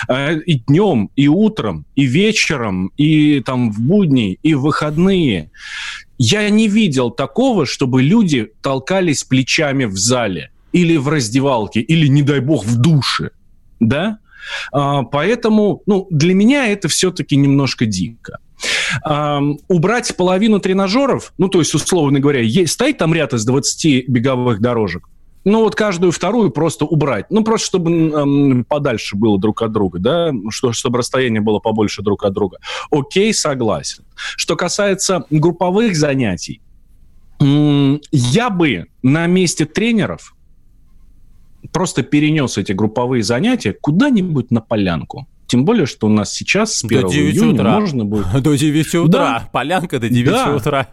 э, 0.08 0.40
и 0.40 0.60
днем, 0.60 1.10
и 1.16 1.28
утром, 1.28 1.86
и 1.96 2.06
вечером, 2.06 2.92
и 2.98 3.42
там 3.42 3.72
в 3.72 3.80
будни, 3.80 4.38
и 4.44 4.54
в 4.54 4.62
выходные, 4.62 5.50
я 6.18 6.50
не 6.50 6.68
видел 6.68 7.12
такого, 7.12 7.66
чтобы 7.66 8.02
люди 8.02 8.52
толкались 8.62 9.24
плечами 9.24 9.86
в 9.86 9.98
зале 9.98 10.52
или 10.72 10.98
в 10.98 11.08
раздевалке, 11.10 11.82
или, 11.82 12.08
не 12.08 12.22
дай 12.22 12.40
бог, 12.40 12.66
в 12.66 12.78
душе. 12.78 13.32
Да? 13.80 14.20
А, 14.72 15.04
поэтому 15.04 15.82
ну, 15.86 16.08
для 16.10 16.34
меня 16.34 16.68
это 16.68 16.88
все-таки 16.88 17.36
немножко 17.36 17.86
дико. 17.86 18.40
Убрать 19.04 20.16
половину 20.16 20.60
тренажеров, 20.60 21.34
ну, 21.38 21.48
то 21.48 21.60
есть, 21.60 21.74
условно 21.74 22.20
говоря, 22.20 22.42
есть, 22.42 22.74
стоит 22.74 22.98
там 22.98 23.14
ряд 23.14 23.34
из 23.34 23.46
20 23.46 24.08
беговых 24.08 24.60
дорожек, 24.62 25.08
ну 25.46 25.60
вот 25.60 25.76
каждую 25.76 26.12
вторую 26.12 26.50
просто 26.50 26.86
убрать. 26.86 27.28
Ну 27.30 27.44
просто 27.44 27.68
чтобы 27.68 27.92
эм, 27.92 28.66
подальше 28.66 29.16
было 29.16 29.40
друг 29.40 29.62
от 29.62 29.72
друга, 29.72 30.00
да, 30.00 30.34
что, 30.50 30.74
чтобы 30.74 30.98
расстояние 30.98 31.40
было 31.40 31.60
побольше 31.60 32.02
друг 32.02 32.24
от 32.26 32.34
друга. 32.34 32.58
Окей, 32.90 33.32
согласен. 33.32 34.04
Что 34.16 34.56
касается 34.56 35.26
групповых 35.30 35.96
занятий, 35.96 36.62
я 37.40 38.50
бы 38.50 38.88
на 39.04 39.28
месте 39.28 39.66
тренеров 39.66 40.36
просто 41.72 42.02
перенес 42.02 42.58
эти 42.58 42.72
групповые 42.72 43.22
занятия 43.22 43.74
куда-нибудь 43.74 44.50
на 44.50 44.62
полянку. 44.62 45.28
Тем 45.56 45.64
более, 45.64 45.86
что 45.86 46.08
у 46.08 46.10
нас 46.10 46.34
сейчас 46.34 46.76
с 46.76 46.84
1 46.84 47.02
До 47.04 47.08
9 47.08 47.34
июня 47.34 47.54
утра. 47.54 47.80
можно 47.80 48.04
будет... 48.04 48.26
До 48.44 48.56
9 48.58 48.96
утра. 48.96 49.10
Да. 49.10 49.50
Полянка 49.54 50.00
до 50.00 50.10
9 50.10 50.30
Да. 50.30 50.54
утра. 50.54 50.88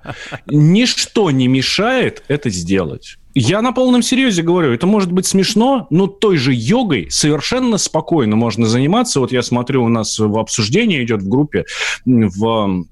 Ничто 0.46 1.32
не 1.32 1.48
мешает 1.48 2.22
это 2.28 2.48
сделать. 2.48 3.16
Я 3.34 3.60
на 3.60 3.72
полном 3.72 4.02
серьезе 4.02 4.42
говорю, 4.42 4.72
это 4.72 4.86
может 4.86 5.10
быть 5.10 5.26
смешно, 5.26 5.88
но 5.90 6.06
той 6.06 6.36
же 6.36 6.52
йогой 6.54 7.08
совершенно 7.10 7.76
спокойно 7.76 8.36
можно 8.36 8.66
заниматься. 8.66 9.18
Вот 9.18 9.32
я 9.32 9.42
смотрю, 9.42 9.82
у 9.82 9.88
нас 9.88 10.16
в 10.20 10.38
обсуждении 10.38 11.02
идет 11.02 11.22
в 11.22 11.28
группе, 11.28 11.64
в 12.06 12.84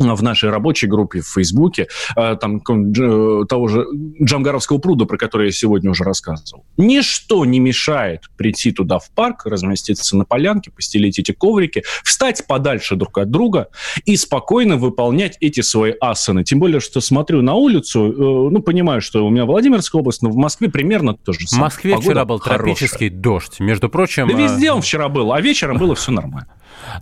в 0.00 0.22
нашей 0.22 0.50
рабочей 0.50 0.86
группе 0.86 1.20
в 1.20 1.28
Фейсбуке, 1.28 1.88
э, 2.16 2.36
там 2.40 2.56
э, 2.56 3.44
того 3.46 3.68
же 3.68 3.86
Джамгаровского 4.22 4.78
пруда, 4.78 5.04
про 5.04 5.18
который 5.18 5.46
я 5.46 5.52
сегодня 5.52 5.90
уже 5.90 6.04
рассказывал. 6.04 6.64
Ничто 6.76 7.44
не 7.44 7.60
мешает 7.60 8.22
прийти 8.36 8.72
туда 8.72 8.98
в 8.98 9.10
парк, 9.10 9.44
разместиться 9.44 10.16
на 10.16 10.24
полянке, 10.24 10.70
постелить 10.70 11.18
эти 11.18 11.32
коврики, 11.32 11.82
встать 12.02 12.46
подальше 12.46 12.96
друг 12.96 13.18
от 13.18 13.30
друга 13.30 13.68
и 14.06 14.16
спокойно 14.16 14.76
выполнять 14.76 15.36
эти 15.40 15.60
свои 15.60 15.92
асаны. 16.00 16.44
Тем 16.44 16.58
более, 16.60 16.80
что 16.80 17.00
смотрю 17.00 17.42
на 17.42 17.54
улицу, 17.54 18.10
э, 18.10 18.50
ну, 18.50 18.62
понимаю, 18.62 19.00
что 19.02 19.26
у 19.26 19.30
меня 19.30 19.44
Владимирская 19.44 20.00
область, 20.00 20.22
но 20.22 20.30
в 20.30 20.36
Москве 20.36 20.70
примерно 20.70 21.14
то 21.14 21.32
же 21.32 21.40
В 21.40 21.50
самое. 21.50 21.66
Москве 21.66 21.92
Погода 21.92 22.10
вчера 22.10 22.24
был 22.24 22.38
хорошая. 22.38 22.64
тропический 22.64 23.08
дождь. 23.10 23.60
Между 23.60 23.88
прочим... 23.88 24.28
Да 24.28 24.34
везде 24.34 24.72
он 24.72 24.80
вчера 24.80 25.08
был, 25.08 25.32
а 25.32 25.40
вечером 25.40 25.78
было 25.78 25.94
все 25.94 26.10
нормально. 26.12 26.48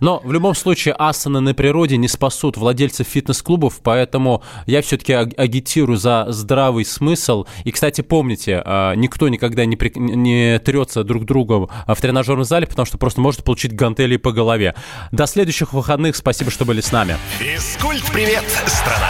Но 0.01 0.21
в 0.23 0.31
любом 0.31 0.55
случае 0.55 0.95
асаны 0.97 1.39
на 1.39 1.53
природе 1.53 1.97
не 1.97 2.07
спасут 2.07 2.57
владельцев 2.57 3.07
фитнес-клубов, 3.07 3.79
поэтому 3.83 4.43
я 4.65 4.81
все-таки 4.81 5.13
агитирую 5.13 5.97
за 5.97 6.25
здравый 6.29 6.85
смысл. 6.85 7.45
И, 7.63 7.71
кстати, 7.71 8.01
помните, 8.01 8.61
а, 8.65 8.93
никто 8.93 9.27
никогда 9.29 9.65
не, 9.65 9.75
при- 9.75 9.91
не 9.97 10.59
трется 10.59 11.03
друг 11.03 11.25
другу 11.25 11.69
в 11.87 11.95
тренажерном 12.01 12.45
зале, 12.45 12.67
потому 12.67 12.85
что 12.85 12.97
просто 12.97 13.21
может 13.21 13.43
получить 13.43 13.73
гантели 13.73 14.17
по 14.17 14.31
голове. 14.31 14.75
До 15.11 15.25
следующих 15.27 15.73
выходных. 15.73 16.15
Спасибо, 16.15 16.51
что 16.51 16.65
были 16.65 16.81
с 16.81 16.91
нами. 16.91 17.17
Физкульт-привет, 17.39 18.43
страна! 18.67 19.09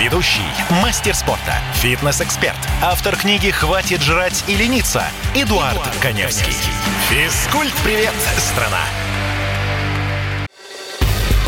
Ведущий, 0.00 0.40
мастер 0.82 1.14
спорта, 1.14 1.54
фитнес-эксперт, 1.74 2.56
автор 2.82 3.14
книги 3.16 3.50
«Хватит 3.50 4.00
жрать 4.00 4.42
и 4.48 4.54
лениться» 4.54 5.04
Эдуард 5.34 5.80
Коневский. 6.00 6.54
Физкульт-привет, 7.10 8.14
страна! 8.38 8.80